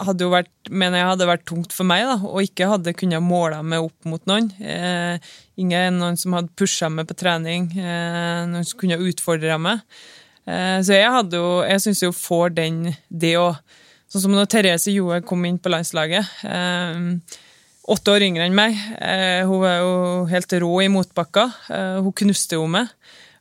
hadde 0.07 0.23
jo 0.23 0.31
vært, 0.31 0.51
mener 0.71 1.01
jeg 1.01 1.09
hadde 1.11 1.27
vært 1.27 1.47
tungt 1.51 1.73
for 1.75 1.89
meg, 1.89 2.05
da, 2.07 2.15
og 2.23 2.47
ikke 2.47 2.69
hadde 2.71 2.95
kunnet 2.95 3.25
måle 3.25 3.59
meg 3.67 3.83
opp 3.89 4.07
mot 4.07 4.23
noen. 4.31 4.53
Eh, 4.63 5.19
ingen 5.59 5.99
noen 5.99 6.19
som 6.21 6.37
hadde 6.39 6.55
pusha 6.59 6.87
meg 6.87 7.09
på 7.11 7.17
trening, 7.19 7.67
eh, 7.75 8.45
noen 8.47 8.67
som 8.69 8.79
kunne 8.79 9.01
utfordra 9.03 9.59
meg. 9.59 9.83
Eh, 10.47 10.79
så 10.87 10.95
jeg 10.95 11.11
hadde 11.15 11.39
jo 11.39 11.63
Jeg 11.63 11.79
syns 11.85 12.03
jo 12.03 12.11
får 12.11 12.55
den 12.55 12.97
det 13.11 13.37
òg. 13.39 13.59
Sånn 14.11 14.27
som 14.27 14.35
når 14.35 14.49
Therese 14.51 14.93
Joe 14.93 15.21
kom 15.27 15.45
inn 15.47 15.59
på 15.59 15.71
landslaget. 15.73 16.27
Eh, 16.47 17.39
åtte 17.91 18.15
år 18.15 18.23
yngre 18.23 18.47
enn 18.47 18.55
meg. 18.55 18.79
Eh, 19.03 19.43
hun 19.49 19.63
var 19.65 19.79
jo 19.81 19.95
helt 20.31 20.59
rå 20.63 20.73
i 20.85 20.91
motbakka. 20.93 21.49
Eh, 21.75 21.99
hun 22.05 22.15
knuste 22.23 22.59
jo 22.59 22.69
meg. 22.71 22.91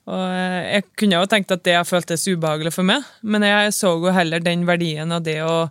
Og 0.09 0.21
eh, 0.25 0.77
jeg 0.77 0.85
kunne 0.97 1.19
jo 1.19 1.29
tenkt 1.29 1.53
at 1.53 1.63
det 1.67 1.77
har 1.77 1.87
føltes 1.87 2.27
ubehagelig 2.29 2.73
for 2.73 2.87
meg, 2.87 3.05
men 3.21 3.45
jeg 3.45 3.73
så 3.77 3.93
jo 3.99 4.13
heller 4.15 4.41
den 4.43 4.65
verdien 4.69 5.13
av 5.13 5.25
det 5.25 5.39
å 5.45 5.67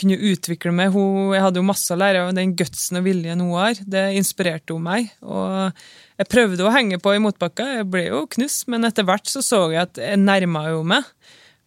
kunne 0.00 0.16
utvikle 0.30 0.72
meg. 0.72 0.94
Jeg 0.94 1.42
hadde 1.44 1.60
jo 1.60 1.66
masse 1.66 1.92
å 1.92 1.98
lære 1.98 2.22
av 2.26 2.36
den 2.36 2.54
gutsen 2.56 3.00
og 3.00 3.04
viljen 3.04 3.42
hun 3.42 3.52
har. 3.58 3.80
Det 3.84 4.06
inspirerte 4.16 4.76
hun 4.76 4.86
meg. 4.86 5.10
Og 5.20 5.76
jeg 6.20 6.30
prøvde 6.30 6.64
å 6.64 6.72
henge 6.72 7.00
på 7.02 7.14
i 7.16 7.20
motbakka, 7.22 7.66
jeg 7.80 7.90
ble 7.90 8.06
jo 8.08 8.24
knust, 8.36 8.66
men 8.72 8.86
etter 8.88 9.06
hvert 9.08 9.28
så 9.28 9.44
så 9.44 9.66
jeg 9.72 9.82
at 9.88 10.00
jeg 10.00 10.20
nærma 10.22 10.66
jo 10.70 10.82
meg. 10.86 11.06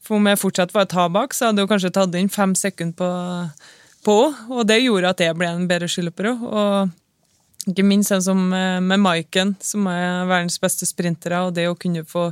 For 0.03 0.17
om 0.17 0.27
jeg 0.27 0.41
fortsatt 0.41 0.73
var 0.75 0.87
et 0.87 0.97
ha 0.97 1.07
bak, 1.13 1.35
så 1.35 1.49
hadde 1.49 1.63
hun 1.63 1.69
kanskje 1.71 1.93
tatt 1.95 2.17
inn 2.19 2.31
fem 2.31 2.55
sekunder 2.59 2.97
på, 2.99 3.11
på 4.03 4.17
og 4.51 4.65
det 4.67 4.81
gjorde 4.83 5.13
at 5.13 5.23
jeg 5.23 5.37
ble 5.39 5.51
en 5.53 5.69
bedre 5.69 5.87
skiløper 5.91 6.33
òg. 6.33 6.43
Og 6.49 6.93
ikke 7.69 7.85
minst 7.87 8.13
en 8.13 8.23
som 8.23 8.45
eh, 8.55 8.79
med 8.83 9.01
Maiken, 9.03 9.55
som 9.63 9.87
er 9.91 10.27
verdens 10.29 10.59
beste 10.61 10.87
sprintere, 10.89 11.41
og 11.45 11.53
det 11.57 11.67
å 11.69 11.77
kunne 11.79 12.05
få 12.07 12.29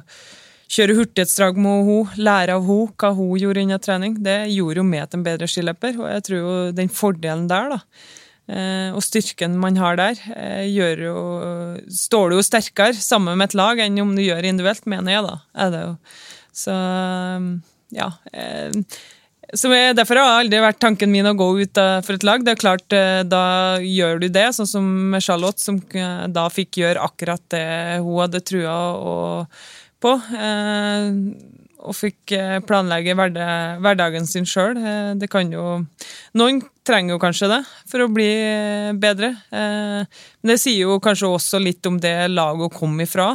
kjøre 0.71 0.95
hurtighetsdrag 0.95 1.59
med 1.59 1.85
henne, 1.87 2.23
lære 2.23 2.55
av 2.55 2.65
henne 2.67 2.95
hva 3.01 3.11
hun 3.17 3.37
gjorde 3.39 3.63
innen 3.65 3.83
trening, 3.83 4.17
det 4.23 4.39
gjorde 4.53 4.81
jo 4.81 4.87
meg 4.87 5.09
til 5.09 5.19
en 5.19 5.27
bedre 5.27 5.49
skiløper. 5.51 5.99
Og 5.99 6.09
jeg 6.13 6.25
tror 6.27 6.39
jo 6.39 6.57
den 6.77 6.91
fordelen 6.95 7.47
der, 7.51 7.75
da, 7.75 7.79
eh, 8.51 8.89
og 8.95 9.03
styrken 9.03 9.57
man 9.59 9.79
har 9.81 9.99
der, 9.99 10.21
eh, 10.35 10.67
gjør 10.71 11.07
jo 11.07 11.17
Står 11.91 12.29
du 12.29 12.37
jo 12.37 12.43
sterkere 12.45 12.95
sammen 12.95 13.37
med 13.39 13.49
et 13.49 13.57
lag 13.59 13.79
enn 13.79 13.99
om 14.03 14.15
du 14.15 14.21
gjør 14.23 14.47
individuelt, 14.47 14.85
mener 14.85 15.15
jeg, 15.17 15.23
da. 15.27 15.39
Er 15.55 15.71
det 15.71 15.81
jo. 15.85 15.95
Så 16.61 16.75
ja. 17.95 18.11
Så 19.53 19.67
Derfor 19.97 20.15
har 20.21 20.41
aldri 20.41 20.61
vært 20.63 20.79
tanken 20.79 21.11
min 21.11 21.27
å 21.27 21.35
gå 21.35 21.47
ut 21.59 21.79
for 22.05 22.15
et 22.15 22.23
lag. 22.27 22.43
Det 22.45 22.53
er 22.53 22.61
klart, 22.61 22.87
Da 23.27 23.43
gjør 23.83 24.21
du 24.23 24.27
det, 24.31 24.47
sånn 24.55 24.69
som 24.69 25.15
Charlotte, 25.19 25.59
som 25.59 25.81
da 26.31 26.45
fikk 26.49 26.79
gjøre 26.79 27.03
akkurat 27.03 27.43
det 27.51 27.99
hun 27.99 28.21
hadde 28.23 28.43
trua 28.47 28.77
på. 30.01 30.13
Og 31.81 31.95
fikk 31.97 32.33
planlegge 32.67 33.15
hverdagen 33.17 34.27
sin 34.29 34.45
sjøl. 34.45 34.77
Det 35.17 35.29
kan 35.31 35.49
jo 35.53 35.81
Noen 36.37 36.61
trenger 36.87 37.15
jo 37.15 37.21
kanskje 37.21 37.49
det 37.51 37.59
for 37.89 38.03
å 38.05 38.09
bli 38.13 38.29
bedre. 39.01 39.31
Men 39.51 40.51
det 40.51 40.59
sier 40.61 40.85
jo 40.85 40.99
kanskje 41.03 41.29
også 41.29 41.59
litt 41.61 41.85
om 41.89 41.97
det 42.01 42.29
laget 42.31 42.77
kom 42.77 42.95
ifra. 43.03 43.31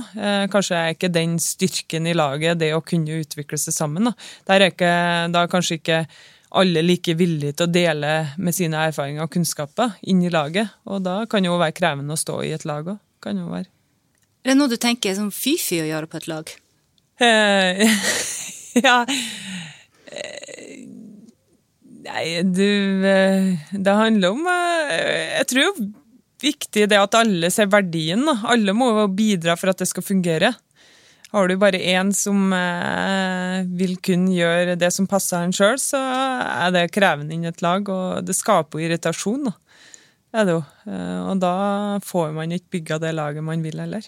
Kanskje 0.52 0.78
er 0.78 0.94
ikke 0.94 1.12
den 1.12 1.36
styrken 1.42 2.06
i 2.06 2.14
laget 2.16 2.62
det 2.62 2.72
å 2.76 2.84
kunne 2.86 3.20
utvikle 3.20 3.58
seg 3.60 3.76
sammen. 3.76 4.08
Da, 4.08 4.14
Der 4.48 4.64
er 4.64 4.72
ikke, 4.72 4.94
da 5.34 5.44
kanskje 5.50 5.80
ikke 5.80 6.00
alle 6.56 6.82
like 6.84 7.14
villige 7.18 7.56
til 7.58 7.66
å 7.66 7.72
dele 7.72 8.12
med 8.38 8.56
sine 8.56 8.86
erfaringer 8.88 9.26
og 9.26 9.32
kunnskaper 9.34 9.96
inn 10.08 10.22
i 10.24 10.32
laget. 10.32 10.70
Og 10.88 11.02
da 11.04 11.24
kan 11.30 11.44
det 11.44 11.50
jo 11.50 11.58
være 11.60 11.76
krevende 11.76 12.16
å 12.16 12.20
stå 12.20 12.40
i 12.46 12.54
et 12.56 12.66
lag 12.68 12.86
òg. 12.94 13.02
Kan 13.22 13.40
jo 13.42 13.50
være. 13.50 13.68
Er 14.46 14.52
det 14.52 14.60
noe 14.60 14.70
du 14.70 14.78
tenker 14.78 15.10
er 15.10 15.18
sånn 15.18 15.34
fy-fy 15.34 15.82
å 15.82 15.90
gjøre 15.90 16.08
på 16.10 16.20
et 16.20 16.30
lag? 16.30 16.52
Eh, 17.16 17.80
ja 18.84 18.96
Nei, 22.06 22.42
du 22.44 23.02
Det 23.72 23.94
handler 23.96 24.34
om 24.34 24.44
Jeg 24.50 25.46
tror 25.48 25.64
jo 25.64 25.72
viktig 26.44 26.84
det 26.92 26.98
at 27.00 27.16
alle 27.16 27.48
ser 27.50 27.70
verdien. 27.72 28.20
Alle 28.44 28.74
må 28.76 28.90
bidra 29.08 29.54
for 29.56 29.72
at 29.72 29.80
det 29.80 29.88
skal 29.88 30.04
fungere. 30.04 30.52
Har 31.32 31.48
du 31.48 31.56
bare 31.58 31.80
én 31.80 32.12
som 32.14 32.52
vil 33.80 33.96
kun 34.04 34.28
gjøre 34.30 34.76
det 34.78 34.92
som 34.94 35.08
passer 35.10 35.42
en 35.42 35.56
sjøl, 35.56 35.80
så 35.80 35.96
er 35.96 36.74
det 36.76 36.84
krevende 36.94 37.34
innen 37.34 37.50
et 37.50 37.64
lag, 37.64 37.88
og 37.88 38.28
det 38.28 38.36
skaper 38.36 38.84
irritasjon. 38.84 39.48
Er 40.36 40.46
det. 40.46 40.60
Og 40.92 41.40
da 41.40 41.56
får 42.04 42.36
man 42.36 42.52
ikke 42.52 42.76
bygga 42.76 43.00
det 43.02 43.16
laget 43.16 43.48
man 43.48 43.64
vil 43.64 43.80
heller. 43.80 44.04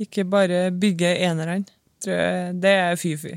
Ikke 0.00 0.24
bare 0.24 0.68
bygge 0.70 1.16
enerne. 1.26 1.64
Det 2.06 2.76
er 2.84 2.98
fy-fy. 3.00 3.36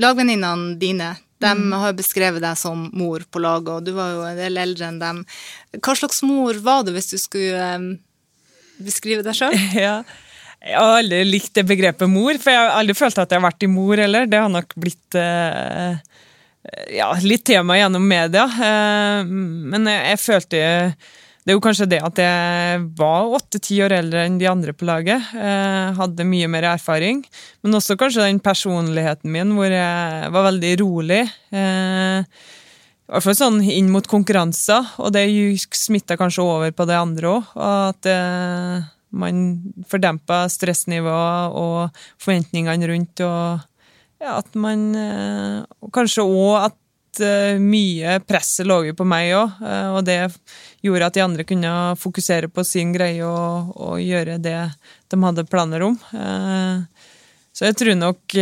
Lagvenninnene 0.00 0.78
dine 0.80 1.12
de 1.42 1.52
mm. 1.58 1.72
har 1.82 1.94
beskrevet 1.98 2.42
deg 2.42 2.58
som 2.58 2.86
mor 2.96 3.24
på 3.30 3.42
laget, 3.42 3.70
og 3.74 3.86
du 3.86 3.94
var 3.96 4.12
jo 4.14 4.24
en 4.26 4.38
del 4.38 4.60
eldre 4.62 4.88
enn 4.88 5.00
dem. 5.02 5.22
Hva 5.78 5.94
slags 5.98 6.22
mor 6.26 6.58
var 6.64 6.84
du, 6.86 6.92
hvis 6.94 7.10
du 7.10 7.16
skulle 7.20 7.70
um, 7.76 7.88
beskrive 8.82 9.26
deg 9.26 9.38
sjøl? 9.38 9.56
Ja. 9.86 10.02
Jeg 10.62 10.78
har 10.78 11.00
aldri 11.00 11.24
likt 11.26 11.56
det 11.58 11.64
begrepet 11.66 12.06
mor, 12.06 12.36
for 12.38 12.54
jeg 12.54 12.60
har 12.60 12.76
aldri 12.78 12.94
følt 12.94 13.16
at 13.18 13.32
jeg 13.34 13.40
har 13.40 13.48
vært 13.48 13.64
i 13.66 13.68
mor 13.70 13.98
heller. 13.98 14.28
Det 14.30 14.38
har 14.38 14.52
nok 14.52 14.76
blitt 14.78 15.16
uh, 15.18 15.96
ja, 16.94 17.08
litt 17.26 17.42
tema 17.50 17.80
gjennom 17.80 18.06
media. 18.06 18.44
Uh, 18.46 19.26
men 19.26 19.90
jeg, 19.90 20.04
jeg 20.12 20.20
følte 20.22 20.60
det 21.42 21.50
er 21.50 21.56
jo 21.56 21.62
kanskje 21.64 21.88
det 21.90 21.98
at 22.06 22.18
jeg 22.22 22.82
var 22.98 23.32
åtte-ti 23.34 23.80
år 23.82 23.96
eldre 23.96 24.26
enn 24.28 24.38
de 24.38 24.46
andre 24.46 24.74
på 24.76 24.86
laget. 24.86 25.32
Eh, 25.34 25.88
hadde 25.98 26.26
mye 26.28 26.46
mer 26.50 26.68
erfaring. 26.70 27.24
Men 27.66 27.78
også 27.78 27.96
kanskje 27.98 28.28
den 28.28 28.38
personligheten 28.42 29.32
min 29.34 29.54
hvor 29.56 29.74
jeg 29.74 30.30
var 30.36 30.46
veldig 30.46 30.72
rolig. 30.84 31.24
Eh, 31.50 32.22
I 32.22 33.10
hvert 33.10 33.26
fall 33.26 33.38
sånn 33.40 33.58
inn 33.66 33.90
mot 33.90 34.06
konkurranser, 34.06 34.94
og 35.02 35.10
det 35.16 35.26
smitta 35.74 36.16
kanskje 36.20 36.46
over 36.46 36.70
på 36.70 36.86
det 36.86 37.00
andre 37.00 37.34
òg. 37.34 37.50
At 37.58 38.06
eh, 38.06 38.86
man 39.10 39.42
fordempa 39.90 40.44
stressnivået 40.46 41.58
og 41.58 42.04
forventningene 42.22 42.86
rundt. 42.92 43.26
og 43.26 43.66
ja, 44.22 44.38
at 44.38 44.54
man 44.54 44.92
eh, 44.94 45.66
Kanskje 45.90 46.22
òg 46.22 46.68
at 46.68 46.78
mye 47.60 48.18
presset 48.24 48.66
lå 48.66 48.78
jo 48.88 48.94
på 48.96 49.04
meg 49.08 49.34
òg, 49.36 49.58
og 49.96 50.00
det 50.06 50.18
gjorde 50.84 51.08
at 51.08 51.16
de 51.18 51.24
andre 51.24 51.44
kunne 51.48 51.72
fokusere 52.00 52.48
på 52.48 52.64
sin 52.64 52.94
greie 52.94 53.24
og, 53.26 53.72
og 53.76 54.00
gjøre 54.00 54.38
det 54.42 54.56
de 55.12 55.18
hadde 55.20 55.44
planer 55.50 55.84
om. 55.84 55.98
Så 57.52 57.68
jeg 57.68 57.76
tror 57.76 57.98
nok 57.98 58.36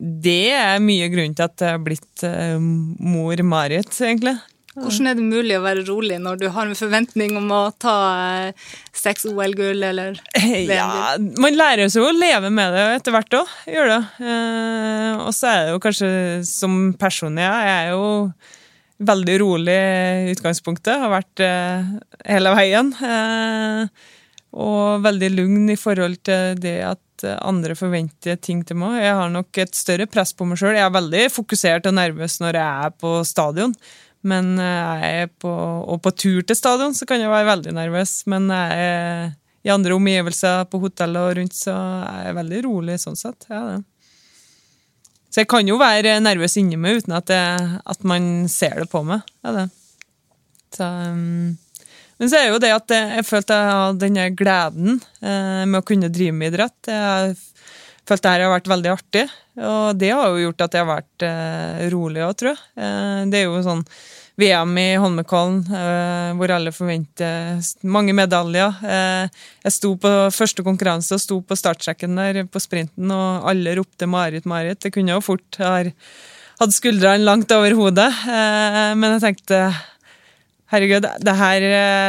det 0.00 0.38
er 0.56 0.80
mye 0.80 1.10
grunn 1.12 1.36
til 1.36 1.44
at 1.44 1.60
jeg 1.60 1.76
har 1.76 1.84
blitt 1.84 2.24
mor 2.56 3.42
Marit, 3.44 3.92
egentlig. 4.00 4.38
Hvordan 4.80 5.10
er 5.10 5.18
det 5.18 5.24
mulig 5.26 5.56
å 5.58 5.64
være 5.64 5.84
rolig 5.88 6.16
når 6.22 6.40
du 6.40 6.46
har 6.54 6.68
en 6.68 6.78
forventning 6.78 7.36
om 7.38 7.50
å 7.52 7.62
ta 7.80 7.96
seks 8.96 9.26
OL-gull 9.30 9.82
eller 9.90 10.20
Ja, 10.66 11.16
man 11.18 11.58
lærer 11.58 11.90
seg 11.92 12.06
å 12.06 12.14
leve 12.16 12.50
med 12.54 12.72
det 12.76 12.86
etter 12.98 13.14
hvert 13.14 13.36
òg, 13.42 13.52
gjør 13.68 13.92
det. 13.92 14.00
Og 15.26 15.34
så 15.36 15.50
er 15.50 15.60
det 15.66 15.74
jo 15.74 15.82
kanskje 15.84 16.10
som 16.48 16.80
person 17.00 17.36
jeg 17.40 17.74
er 17.74 17.92
jo 17.92 18.32
veldig 19.00 19.36
rolig 19.40 19.76
i 19.76 20.32
utgangspunktet. 20.34 20.98
Har 21.00 21.12
vært 21.12 21.44
hele 22.28 22.56
veien. 22.56 22.90
Og 24.50 25.04
veldig 25.04 25.30
lugn 25.36 25.70
i 25.72 25.78
forhold 25.80 26.20
til 26.26 26.58
det 26.60 26.80
at 26.88 27.24
andre 27.44 27.74
forventer 27.76 28.38
ting 28.40 28.62
til 28.64 28.78
meg. 28.80 29.02
Jeg 29.04 29.16
har 29.16 29.32
nok 29.32 29.58
et 29.60 29.76
større 29.76 30.06
press 30.08 30.32
på 30.36 30.46
meg 30.48 30.60
sjøl. 30.60 30.76
Jeg 30.76 30.86
er 30.86 30.94
veldig 30.94 31.24
fokusert 31.32 31.88
og 31.88 31.96
nervøs 31.96 32.38
når 32.40 32.56
jeg 32.60 32.86
er 32.88 32.94
på 33.00 33.10
stadion. 33.28 33.74
Men 34.26 34.52
eh, 34.60 35.02
jeg 35.02 35.20
er 35.24 35.30
på, 35.40 35.50
og 35.50 36.00
på 36.04 36.12
tur 36.12 36.42
til 36.44 36.58
stadion 36.58 36.96
så 36.96 37.08
kan 37.08 37.22
jeg 37.22 37.32
være 37.32 37.48
veldig 37.48 37.76
nervøs. 37.76 38.14
Men 38.30 38.50
jeg 38.52 38.88
er 38.88 39.30
i 39.62 39.72
andre 39.72 39.96
omgivelser, 39.96 40.64
på 40.72 40.80
hotellet 40.80 41.20
og 41.20 41.36
rundt, 41.36 41.56
så 41.56 41.74
er 42.08 42.28
jeg 42.28 42.36
veldig 42.38 42.60
rolig 42.64 43.00
sånn 43.02 43.18
sett. 43.18 43.44
Ja. 43.52 43.80
Så 45.30 45.42
jeg 45.42 45.50
kan 45.52 45.68
jo 45.68 45.76
være 45.80 46.16
nervøs 46.22 46.56
inni 46.58 46.78
meg 46.80 47.02
uten 47.02 47.14
at, 47.18 47.30
jeg, 47.30 47.80
at 47.92 48.06
man 48.08 48.48
ser 48.50 48.82
det 48.82 48.88
på 48.90 49.04
meg. 49.06 49.26
Ja, 49.44 49.52
det. 49.58 49.66
Så, 50.74 50.86
um, 50.86 51.58
men 52.20 52.30
så 52.30 52.38
er 52.38 52.46
det 52.46 52.54
jo 52.54 52.62
det 52.62 52.72
at 52.74 52.92
jeg, 52.94 53.12
jeg 53.18 53.26
følte 53.26 53.56
jeg 53.56 53.76
hadde 53.76 54.02
denne 54.02 54.26
gleden 54.36 54.98
eh, 55.24 55.62
med 55.64 55.78
å 55.80 55.86
kunne 55.88 56.10
drive 56.12 56.34
med 56.36 56.52
idrett. 56.52 56.90
Jeg 56.90 57.36
følt 58.10 58.24
det 58.24 58.32
her 58.34 58.46
har 58.46 58.54
vært 58.56 58.70
veldig 58.70 58.92
artig. 58.92 59.26
Og 59.60 59.98
det 59.98 60.10
har 60.14 60.30
jo 60.30 60.46
gjort 60.48 60.64
at 60.66 60.76
jeg 60.76 60.84
har 60.84 60.90
vært 60.90 61.26
eh, 61.26 61.84
rolig 61.92 62.24
òg, 62.26 62.34
tror 62.40 62.52
jeg. 62.52 62.64
Eh, 62.80 63.20
det 63.30 63.40
er 63.40 63.46
jo 63.46 63.62
sånn 63.66 63.84
VM 64.40 64.72
i 64.80 64.88
Holmenkollen 65.00 65.60
eh, 65.68 66.30
hvor 66.38 66.52
alle 66.54 66.72
forventer 66.74 67.60
mange 67.84 68.14
medaljer. 68.16 68.80
Eh, 68.82 69.44
jeg 69.66 69.76
sto 69.76 69.94
på 70.00 70.12
første 70.34 70.64
konkurranse 70.66 71.16
og 71.16 71.22
sto 71.22 71.40
på 71.44 71.58
startsjekken 71.58 72.18
der 72.18 72.42
på 72.50 72.62
sprinten, 72.62 73.12
og 73.12 73.48
alle 73.50 73.76
ropte 73.78 74.08
'Marit, 74.08 74.48
Marit'. 74.48 74.80
Det 74.80 74.94
kunne 74.94 75.16
jo 75.16 75.24
fort 75.24 75.60
ha 75.60 75.76
hatt 75.80 76.76
skuldrene 76.76 77.24
langt 77.24 77.52
over 77.52 77.76
hodet, 77.76 78.10
eh, 78.28 78.92
men 78.96 79.16
jeg 79.16 79.26
tenkte 79.28 79.64
Herregud, 80.70 81.02
det 81.02 81.32
her, 81.34 81.64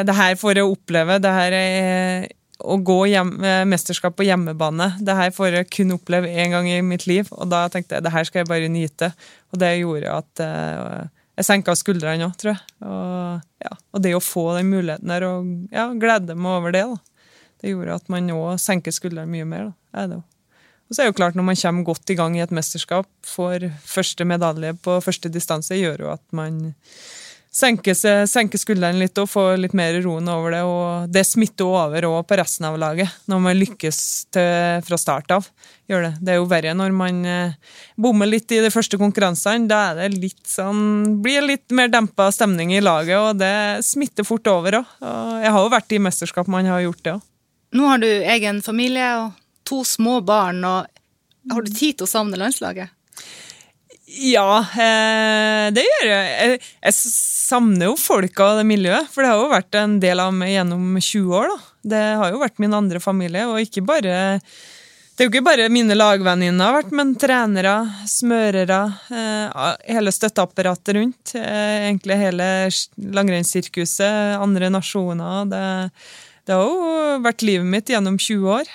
det 0.06 0.14
her 0.14 0.36
får 0.38 0.60
jeg 0.60 0.70
oppleve. 0.70 1.16
Det 1.18 1.30
her 1.34 1.54
er 1.58 2.28
å 2.64 2.78
gå 2.86 2.98
hjem, 3.12 3.34
eh, 3.44 3.64
mesterskap 3.70 4.16
på 4.18 4.26
hjemmebane. 4.28 4.92
Det 5.00 5.16
her 5.18 5.32
får 5.36 5.58
jeg 5.58 5.70
kun 5.74 5.96
oppleve 5.98 6.30
én 6.30 6.54
gang 6.54 6.68
i 6.70 6.82
mitt 6.86 7.08
liv, 7.10 7.30
og 7.32 7.50
da 7.52 7.68
tenkte 7.70 7.98
jeg 7.98 8.06
det 8.06 8.14
her 8.14 8.28
skal 8.28 8.42
jeg 8.42 8.52
bare 8.52 8.72
nyte. 8.72 9.12
Og 9.54 9.62
det 9.62 9.72
gjorde 9.80 10.16
at 10.22 10.44
uh, 10.46 11.08
jeg 11.38 11.48
senka 11.48 11.76
skuldrene 11.76 12.28
òg, 12.28 12.36
tror 12.40 12.54
jeg. 12.54 12.62
Og, 12.88 13.46
ja, 13.66 13.72
og, 13.92 14.02
det 14.04 14.16
å 14.16 14.24
få 14.24 14.52
den 14.58 14.72
muligheten 14.72 15.12
der, 15.12 15.28
og 15.28 15.72
ja, 15.74 15.88
glede 15.98 16.38
meg 16.38 16.60
over 16.60 16.76
det, 16.76 16.84
da. 16.88 17.32
det 17.62 17.74
gjorde 17.74 17.98
at 18.02 18.12
man 18.14 18.30
òg 18.36 18.52
senker 18.62 18.96
skuldrene 18.96 19.32
mye 19.32 19.48
mer. 19.48 19.72
da, 19.92 20.06
jo. 20.20 20.22
Og 20.92 20.96
så 20.96 21.02
er 21.02 21.08
det 21.08 21.14
jo 21.14 21.20
klart, 21.22 21.38
når 21.40 21.46
man 21.48 21.56
kommer 21.56 21.88
godt 21.88 22.12
i 22.12 22.18
gang 22.20 22.34
i 22.36 22.44
et 22.44 22.52
mesterskap, 22.52 23.08
får 23.24 23.70
første 23.88 24.28
medalje 24.28 24.74
på 24.84 24.98
første 25.00 25.32
distanse, 25.32 25.78
gjør 25.80 26.04
jo 26.04 26.10
at 26.12 26.24
man 26.36 26.74
senke, 27.52 27.94
senke 27.96 28.60
skuldrene 28.60 29.02
litt 29.02 29.18
og 29.20 29.30
få 29.30 29.44
litt 29.60 29.76
mer 29.78 29.98
roen 30.04 30.30
over 30.32 30.56
det. 30.56 30.62
Og 30.68 31.12
det 31.12 31.26
smitter 31.28 31.68
over 31.68 32.08
òg 32.08 32.22
på 32.28 32.38
resten 32.40 32.68
av 32.70 32.78
laget, 32.82 33.12
når 33.30 33.44
man 33.44 33.60
lykkes 33.60 34.00
til, 34.34 34.84
fra 34.88 35.00
start 35.00 35.34
av. 35.36 35.50
Gjør 35.92 36.08
det. 36.08 36.14
det 36.24 36.34
er 36.34 36.40
jo 36.40 36.48
verre 36.48 36.76
når 36.78 36.94
man 36.96 37.18
eh, 37.28 37.58
bommer 38.00 38.30
litt 38.30 38.52
i 38.56 38.62
de 38.64 38.72
første 38.74 39.00
konkurransene. 39.02 39.68
Da 39.72 39.82
er 39.92 40.00
det 40.00 40.22
litt 40.24 40.46
sånn, 40.48 41.20
blir 41.24 41.44
litt 41.44 41.76
mer 41.76 41.92
dempa 41.92 42.30
stemning 42.32 42.72
i 42.76 42.84
laget, 42.84 43.18
og 43.20 43.42
det 43.42 43.84
smitter 43.86 44.28
fort 44.28 44.48
over 44.52 44.82
òg. 44.82 44.96
Jeg 45.44 45.52
har 45.52 45.68
jo 45.68 45.76
vært 45.76 45.98
i 45.98 46.02
mesterskap 46.02 46.50
man 46.52 46.70
har 46.72 46.86
gjort 46.86 47.04
det 47.04 47.18
òg. 47.18 47.28
Nå 47.72 47.86
har 47.88 48.02
du 48.04 48.08
egen 48.08 48.58
familie 48.64 49.06
og 49.22 49.38
to 49.68 49.86
små 49.88 50.18
barn, 50.28 50.60
og 50.68 51.52
har 51.52 51.64
du 51.64 51.72
tid 51.72 52.00
til 52.00 52.08
å 52.08 52.12
savne 52.12 52.40
landslaget? 52.40 52.92
Ja, 54.12 54.60
eh, 54.60 55.70
det 55.72 55.86
gjør 55.86 56.10
jeg. 56.10 56.58
jeg. 56.60 56.96
Savner 56.98 57.92
jo 57.92 57.96
folka 58.00 58.50
og 58.50 58.60
det 58.60 58.68
miljøet, 58.68 59.08
for 59.12 59.24
det 59.24 59.32
har 59.32 59.40
jo 59.40 59.52
vært 59.52 59.78
en 59.80 59.98
del 60.04 60.20
av 60.24 60.34
meg 60.36 60.52
gjennom 60.52 60.98
20 61.00 61.38
år. 61.38 61.48
da. 61.52 61.58
Det 61.94 62.04
har 62.20 62.34
jo 62.34 62.42
vært 62.42 62.60
min 62.60 62.76
andre 62.76 63.00
familie, 63.04 63.48
og 63.48 63.62
ikke 63.64 63.86
bare 63.88 64.16
det 65.12 65.26
er 65.26 65.28
jo 65.28 65.32
ikke 65.36 65.46
bare 65.46 65.70
mine 65.70 65.94
lagvenninner 65.94 66.66
har 66.66 66.78
vært, 66.80 66.94
men 66.98 67.12
trenere, 67.20 67.74
smørere, 68.10 68.80
eh, 69.14 69.66
hele 69.92 70.14
støtteapparatet 70.16 70.96
rundt. 70.98 71.34
Eh, 71.36 71.92
egentlig 71.92 72.18
hele 72.18 72.48
langrennssirkuset, 73.20 74.40
andre 74.42 74.72
nasjoner. 74.74 75.46
Det, 75.52 75.66
det 76.48 76.56
har 76.58 76.64
jo 76.66 77.20
vært 77.22 77.46
livet 77.46 77.70
mitt 77.70 77.92
gjennom 77.92 78.18
20 78.18 78.56
år. 78.56 78.72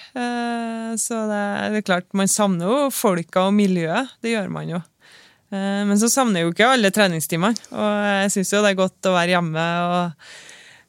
Så 1.00 1.18
det 1.32 1.40
er 1.80 1.88
klart, 1.88 2.06
man 2.14 2.30
savner 2.30 2.68
jo 2.70 2.90
folka 2.94 3.48
og 3.48 3.56
miljøet. 3.56 4.14
Det 4.22 4.36
gjør 4.36 4.52
man 4.52 4.76
jo. 4.76 4.84
Eh, 5.56 5.84
Men 5.88 5.98
så 6.00 6.10
savner 6.12 6.40
jeg 6.40 6.48
jo 6.48 6.54
ikke 6.54 6.74
alle 6.74 6.92
treningstimene. 6.94 7.56
Og 7.72 7.88
jeg 8.10 8.36
syns 8.36 8.52
jo 8.52 8.62
det 8.64 8.74
er 8.74 8.82
godt 8.84 9.08
å 9.08 9.16
være 9.16 9.36
hjemme 9.36 9.66
og 9.86 10.28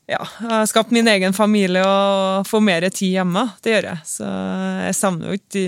ja, 0.08 0.22
jeg 0.40 0.86
min 0.96 1.08
egen 1.12 1.34
familie 1.36 1.82
og 1.84 2.48
få 2.48 2.62
mer 2.64 2.86
tid 2.90 3.18
hjemme. 3.18 3.44
Det 3.60 3.74
gjør 3.74 3.88
jeg. 3.90 4.04
Så 4.08 4.28
jeg 4.86 4.96
savner 4.96 5.28
jo 5.28 5.36
ikke 5.36 5.52
de, 5.58 5.66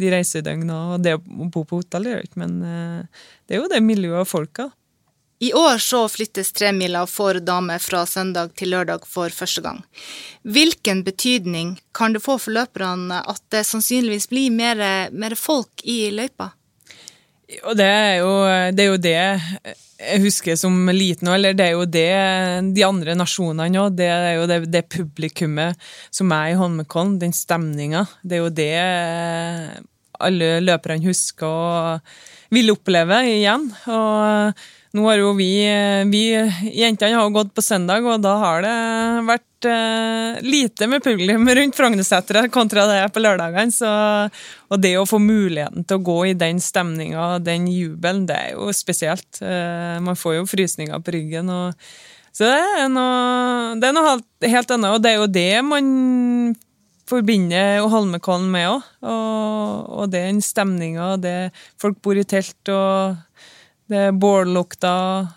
de 0.00 0.12
reisedøgnene 0.14 0.76
og 0.94 1.02
det 1.04 1.18
å 1.18 1.20
bo 1.22 1.66
på 1.68 1.82
hotell, 1.82 2.08
gjør 2.08 2.22
jeg 2.22 2.30
ikke. 2.30 2.40
Men 2.40 2.54
eh, 2.64 3.26
det 3.44 3.58
er 3.58 3.60
jo 3.60 3.68
det 3.68 3.82
miljøet 3.84 4.24
og 4.24 4.30
folka. 4.30 4.70
I 5.42 5.50
år 5.58 5.78
så 5.82 6.04
flyttes 6.08 6.52
tremila 6.54 7.02
for 7.10 7.34
damer 7.42 7.82
fra 7.82 8.04
søndag 8.06 8.54
til 8.56 8.70
lørdag 8.72 9.04
for 9.10 9.34
første 9.34 9.60
gang. 9.64 9.80
Hvilken 10.46 11.02
betydning 11.04 11.74
kan 11.92 12.14
det 12.14 12.22
få 12.22 12.38
for 12.38 12.54
løperne 12.54 13.18
at 13.26 13.42
det 13.50 13.64
sannsynligvis 13.66 14.28
blir 14.30 14.54
mer, 14.54 14.80
mer 15.10 15.34
folk 15.36 15.82
i 15.82 16.06
løypa? 16.14 16.52
Og 17.68 17.76
det 17.78 17.86
er, 17.86 18.14
jo, 18.22 18.32
det 18.72 18.84
er 18.84 18.90
jo 18.90 19.00
det 19.02 19.16
jeg 20.02 20.22
husker 20.24 20.58
som 20.58 20.74
liten 20.90 21.30
òg, 21.30 21.36
eller 21.36 21.56
det 21.56 21.66
er 21.68 21.76
jo 21.76 21.86
det 21.86 22.08
de 22.74 22.84
andre 22.86 23.14
nasjonene 23.18 23.84
òg. 23.84 23.96
Det 23.98 24.08
er 24.08 24.34
jo 24.40 24.48
det, 24.50 24.58
det 24.72 24.84
publikummet 24.90 25.78
som 26.10 26.32
er 26.34 26.52
i 26.52 26.58
Holmenkollen, 26.58 27.18
den 27.22 27.34
stemninga. 27.36 28.06
Det 28.22 28.38
er 28.38 28.42
jo 28.42 28.52
det 28.56 28.72
alle 30.22 30.50
løperne 30.62 31.06
husker 31.06 31.48
og 31.48 32.54
vil 32.54 32.72
oppleve 32.74 33.22
igjen. 33.30 33.68
Og 33.90 34.96
nå 34.96 35.06
har 35.08 35.22
jo 35.22 35.32
vi, 35.38 35.52
vi 36.12 36.24
jentene 36.76 37.16
har 37.16 37.32
gått 37.34 37.54
på 37.56 37.64
søndag, 37.64 38.04
og 38.04 38.22
da 38.24 38.36
har 38.42 38.66
det 38.66 38.76
vært 39.30 39.46
eh, 39.68 40.40
lite 40.44 40.86
med 40.90 41.04
publikum 41.04 41.48
rundt 41.48 41.76
Frognerseteret 41.76 42.52
kontra 42.52 42.86
det 42.90 43.00
er 43.02 43.12
på 43.12 43.22
lørdagene. 43.22 43.90
Og 44.72 44.80
det 44.82 44.94
å 44.98 45.06
få 45.08 45.20
muligheten 45.22 45.84
til 45.84 46.00
å 46.00 46.06
gå 46.06 46.18
i 46.30 46.38
den 46.38 46.60
stemninga 46.62 47.36
og 47.36 47.46
den 47.46 47.68
jubelen, 47.70 48.24
det 48.28 48.38
er 48.38 48.56
jo 48.56 48.72
spesielt. 48.74 49.28
Uh, 49.42 50.00
man 50.02 50.18
får 50.18 50.38
jo 50.38 50.48
frysninger 50.48 51.04
på 51.04 51.14
ryggen. 51.16 51.50
og 51.52 51.76
så 52.32 52.48
det 52.48 52.60
er 52.80 52.88
noe, 52.88 53.74
det 53.76 53.88
er 53.90 53.96
noe 53.96 54.14
helt 54.48 54.70
annet, 54.72 54.94
og 54.94 55.02
det 55.04 55.10
er 55.10 55.18
jo 55.20 55.28
det 55.28 55.50
man 55.68 55.88
forbinder 57.12 57.82
Holmenkollen 57.92 58.48
med 58.52 58.70
òg. 58.70 58.86
Og, 59.04 59.90
og 60.00 60.12
den 60.14 60.40
stemninga, 60.44 61.16
det 61.20 61.52
folk 61.80 62.00
bor 62.04 62.16
i 62.16 62.24
telt, 62.24 62.60
og 62.72 63.18
det 63.90 64.12
bållukta, 64.16 64.92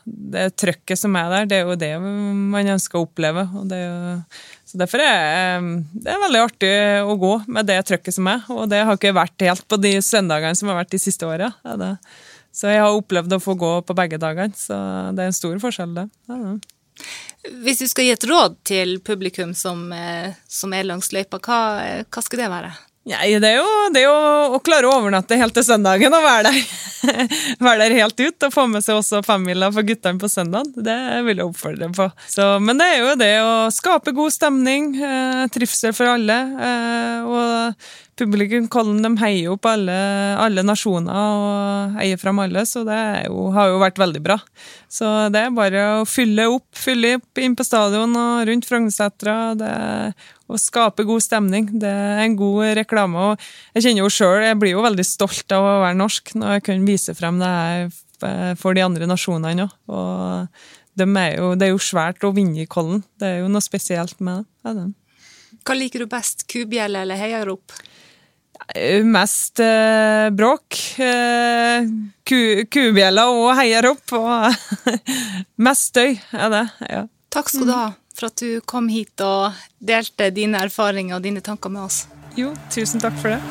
det 0.05 0.49
trøkket 0.59 0.99
som 0.99 1.15
er 1.19 1.31
der, 1.31 1.47
det 1.49 1.57
er 1.57 1.65
jo 1.69 1.79
det 1.79 1.91
man 2.01 2.69
ønsker 2.75 2.99
å 2.99 3.07
oppleve. 3.07 3.47
Er 3.65 3.81
jo, 3.81 4.19
så 4.69 4.79
Derfor 4.81 5.03
er 5.03 5.65
det 5.93 6.13
er 6.13 6.21
veldig 6.21 6.43
artig 6.43 6.71
å 7.03 7.17
gå 7.19 7.33
med 7.47 7.67
det 7.69 7.79
trøkket 7.89 8.15
som 8.15 8.29
er, 8.31 8.45
og 8.53 8.69
det 8.71 8.83
har 8.85 8.99
ikke 8.99 9.15
vært 9.15 9.47
helt 9.47 9.67
på 9.67 9.79
de 9.81 9.97
søndagene 10.03 10.57
som 10.57 10.71
har 10.71 10.79
vært 10.81 10.93
de 10.95 11.01
siste 11.01 11.27
åra. 11.27 11.51
Så 12.55 12.71
jeg 12.71 12.83
har 12.83 12.95
opplevd 12.95 13.35
å 13.35 13.43
få 13.43 13.57
gå 13.59 13.73
på 13.83 13.97
begge 13.97 14.21
dagene, 14.21 14.55
så 14.55 14.77
det 15.15 15.25
er 15.25 15.33
en 15.33 15.35
stor 15.41 15.59
forskjell, 15.63 15.97
det. 15.97 16.07
Ja. 16.31 16.55
Hvis 17.65 17.81
du 17.83 17.89
skal 17.91 18.07
gi 18.07 18.13
et 18.15 18.27
råd 18.29 18.55
til 18.65 18.97
publikum 19.05 19.51
som, 19.57 19.91
eh, 19.93 20.33
som 20.47 20.73
er 20.73 20.87
langs 20.87 21.11
løypa, 21.11 21.41
hva, 21.43 21.59
hva 22.07 22.23
skal 22.23 22.45
det 22.45 22.51
være? 22.53 22.71
Nei, 23.05 23.35
det 23.37 23.49
er 23.51 23.59
jo 23.59 23.89
det 23.93 24.01
å, 24.09 24.17
å 24.57 24.59
klare 24.65 24.89
å 24.89 24.95
overnatte 24.97 25.37
helt 25.37 25.53
til 25.53 25.65
søndagen 25.67 26.13
og 26.17 26.23
være 26.25 26.49
der. 26.49 26.55
være 27.67 27.83
der 27.83 27.97
helt 27.99 28.17
ut 28.17 28.45
og 28.47 28.53
få 28.55 28.63
med 28.71 28.81
seg 28.81 28.97
også 28.97 29.19
femmila 29.25 29.69
for 29.75 29.85
guttene 29.85 30.17
på 30.21 30.29
søndag. 30.31 30.71
Det 30.73 30.95
vil 31.27 31.37
jeg 31.37 31.45
oppfordre 31.45 31.83
dem 31.83 31.93
på. 31.93 32.07
Så, 32.25 32.47
men 32.65 32.81
det 32.81 32.87
er 32.89 33.03
jo 33.03 33.11
det 33.19 33.29
å 33.45 33.53
skape 33.73 34.15
god 34.17 34.33
stemning, 34.33 34.95
eh, 34.97 35.43
trivsel 35.53 35.93
for 35.93 36.15
alle. 36.15 36.39
Eh, 36.69 37.29
og 37.29 37.85
publikum 38.19 38.67
Kollen 38.71 39.03
de 39.03 39.11
heier 39.21 39.49
jo 39.49 39.55
på 39.59 39.71
alle, 39.73 39.95
alle 40.41 40.63
nasjoner 40.65 41.15
og 41.15 41.97
heier 41.99 42.19
fram 42.21 42.39
alle, 42.43 42.63
så 42.67 42.85
det 42.87 42.99
jo, 43.27 43.49
har 43.55 43.71
jo 43.71 43.81
vært 43.81 43.99
veldig 44.01 44.21
bra. 44.23 44.37
Så 44.91 45.09
det 45.33 45.41
er 45.41 45.55
bare 45.55 45.83
å 45.99 46.05
fylle 46.07 46.47
opp, 46.53 46.67
fylle 46.79 47.17
opp 47.19 47.41
inn 47.43 47.57
på 47.57 47.65
stadion 47.67 48.15
og 48.19 48.45
rundt 48.49 48.69
Frognersetra. 48.69 49.35
Å 50.45 50.61
skape 50.61 51.05
god 51.07 51.25
stemning. 51.25 51.69
Det 51.81 51.91
er 51.91 52.23
en 52.23 52.39
god 52.39 52.75
reklame. 52.79 53.31
og 53.31 53.77
Jeg 53.77 53.87
kjenner 53.87 54.05
jo 54.05 54.13
selv, 54.13 54.45
jeg 54.45 54.59
blir 54.61 54.75
jo 54.75 54.85
veldig 54.85 55.07
stolt 55.07 55.55
av 55.55 55.65
å 55.67 55.77
være 55.83 55.99
norsk 55.99 56.35
når 56.39 56.57
jeg 56.57 56.67
kan 56.69 56.89
vise 56.89 57.15
frem 57.17 57.41
det 57.41 57.53
her 57.53 57.87
for 58.59 58.77
de 58.77 58.83
andre 58.85 59.09
nasjonene 59.09 59.67
òg. 59.67 60.47
De 60.95 61.05
det 61.11 61.67
er 61.67 61.73
jo 61.73 61.81
svært 61.83 62.23
å 62.23 62.31
vinne 62.31 62.63
i 62.63 62.69
Kollen. 62.71 63.03
Det 63.19 63.27
er 63.27 63.41
jo 63.41 63.49
noe 63.51 63.63
spesielt 63.63 64.21
med 64.23 64.45
det. 64.63 64.93
Hva 65.65 65.73
liker 65.73 66.03
du 66.03 66.09
best, 66.09 66.45
kubjelle 66.51 67.01
eller 67.01 67.17
heiarop? 67.17 67.73
Mest 69.03 69.59
eh, 69.59 70.29
bråk. 70.29 70.77
Eh, 71.01 71.87
ku, 72.27 72.39
kubjeller 72.69 73.33
og 73.33 73.49
heiarop. 73.57 74.13
Og 74.13 74.95
mest 75.65 75.89
støy 75.89 76.13
er 76.13 76.51
det. 76.53 76.65
ja. 76.89 77.05
Takk 77.33 77.49
skal 77.51 77.67
du 77.67 77.73
ha 77.75 77.87
for 78.15 78.29
at 78.29 78.39
du 78.39 78.61
kom 78.63 78.87
hit 78.87 79.19
og 79.25 79.57
delte 79.83 80.29
dine 80.31 80.61
erfaringer 80.63 81.17
og 81.17 81.25
dine 81.25 81.43
tanker 81.43 81.73
med 81.73 81.89
oss. 81.89 82.05
Jo, 82.39 82.53
tusen 82.71 83.03
takk 83.03 83.17
for 83.19 83.33
det. 83.33 83.41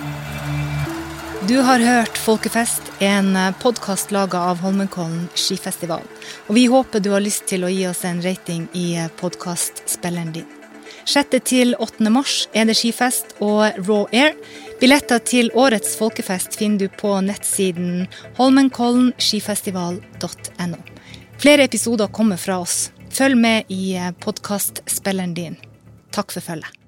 Du 1.44 1.58
har 1.60 1.82
hørt 1.84 2.16
Folkefest, 2.16 2.88
en 3.04 3.36
podkast 3.60 4.14
laga 4.14 4.40
av 4.54 4.62
Holmenkollen 4.64 5.26
skifestival. 5.36 6.06
Og 6.48 6.56
vi 6.56 6.64
håper 6.72 7.04
du 7.04 7.12
har 7.12 7.20
lyst 7.20 7.44
til 7.50 7.68
å 7.68 7.72
gi 7.72 7.84
oss 7.90 8.06
en 8.08 8.24
rating 8.24 8.70
i 8.72 8.94
podkastspilleren 9.20 10.32
din. 10.38 10.63
6. 11.04 11.26
til 11.44 11.74
8. 11.78 12.10
mars 12.10 12.48
er 12.56 12.64
det 12.68 12.76
skifest 12.78 13.34
og 13.44 13.72
Raw 13.86 14.06
Air. 14.12 14.32
Billetter 14.80 15.18
til 15.24 15.50
årets 15.54 15.96
folkefest 16.00 16.56
finner 16.58 16.78
du 16.84 16.88
på 16.88 17.20
nettsiden 17.24 18.06
holmenkollenskifestival.no. 18.38 20.76
Flere 21.38 21.64
episoder 21.68 22.06
kommer 22.08 22.36
fra 22.40 22.58
oss. 22.64 22.92
Følg 23.14 23.36
med 23.38 23.62
i 23.68 23.98
podkastspilleren 24.24 25.34
din. 25.36 25.56
Takk 26.14 26.32
for 26.32 26.40
følget. 26.40 26.83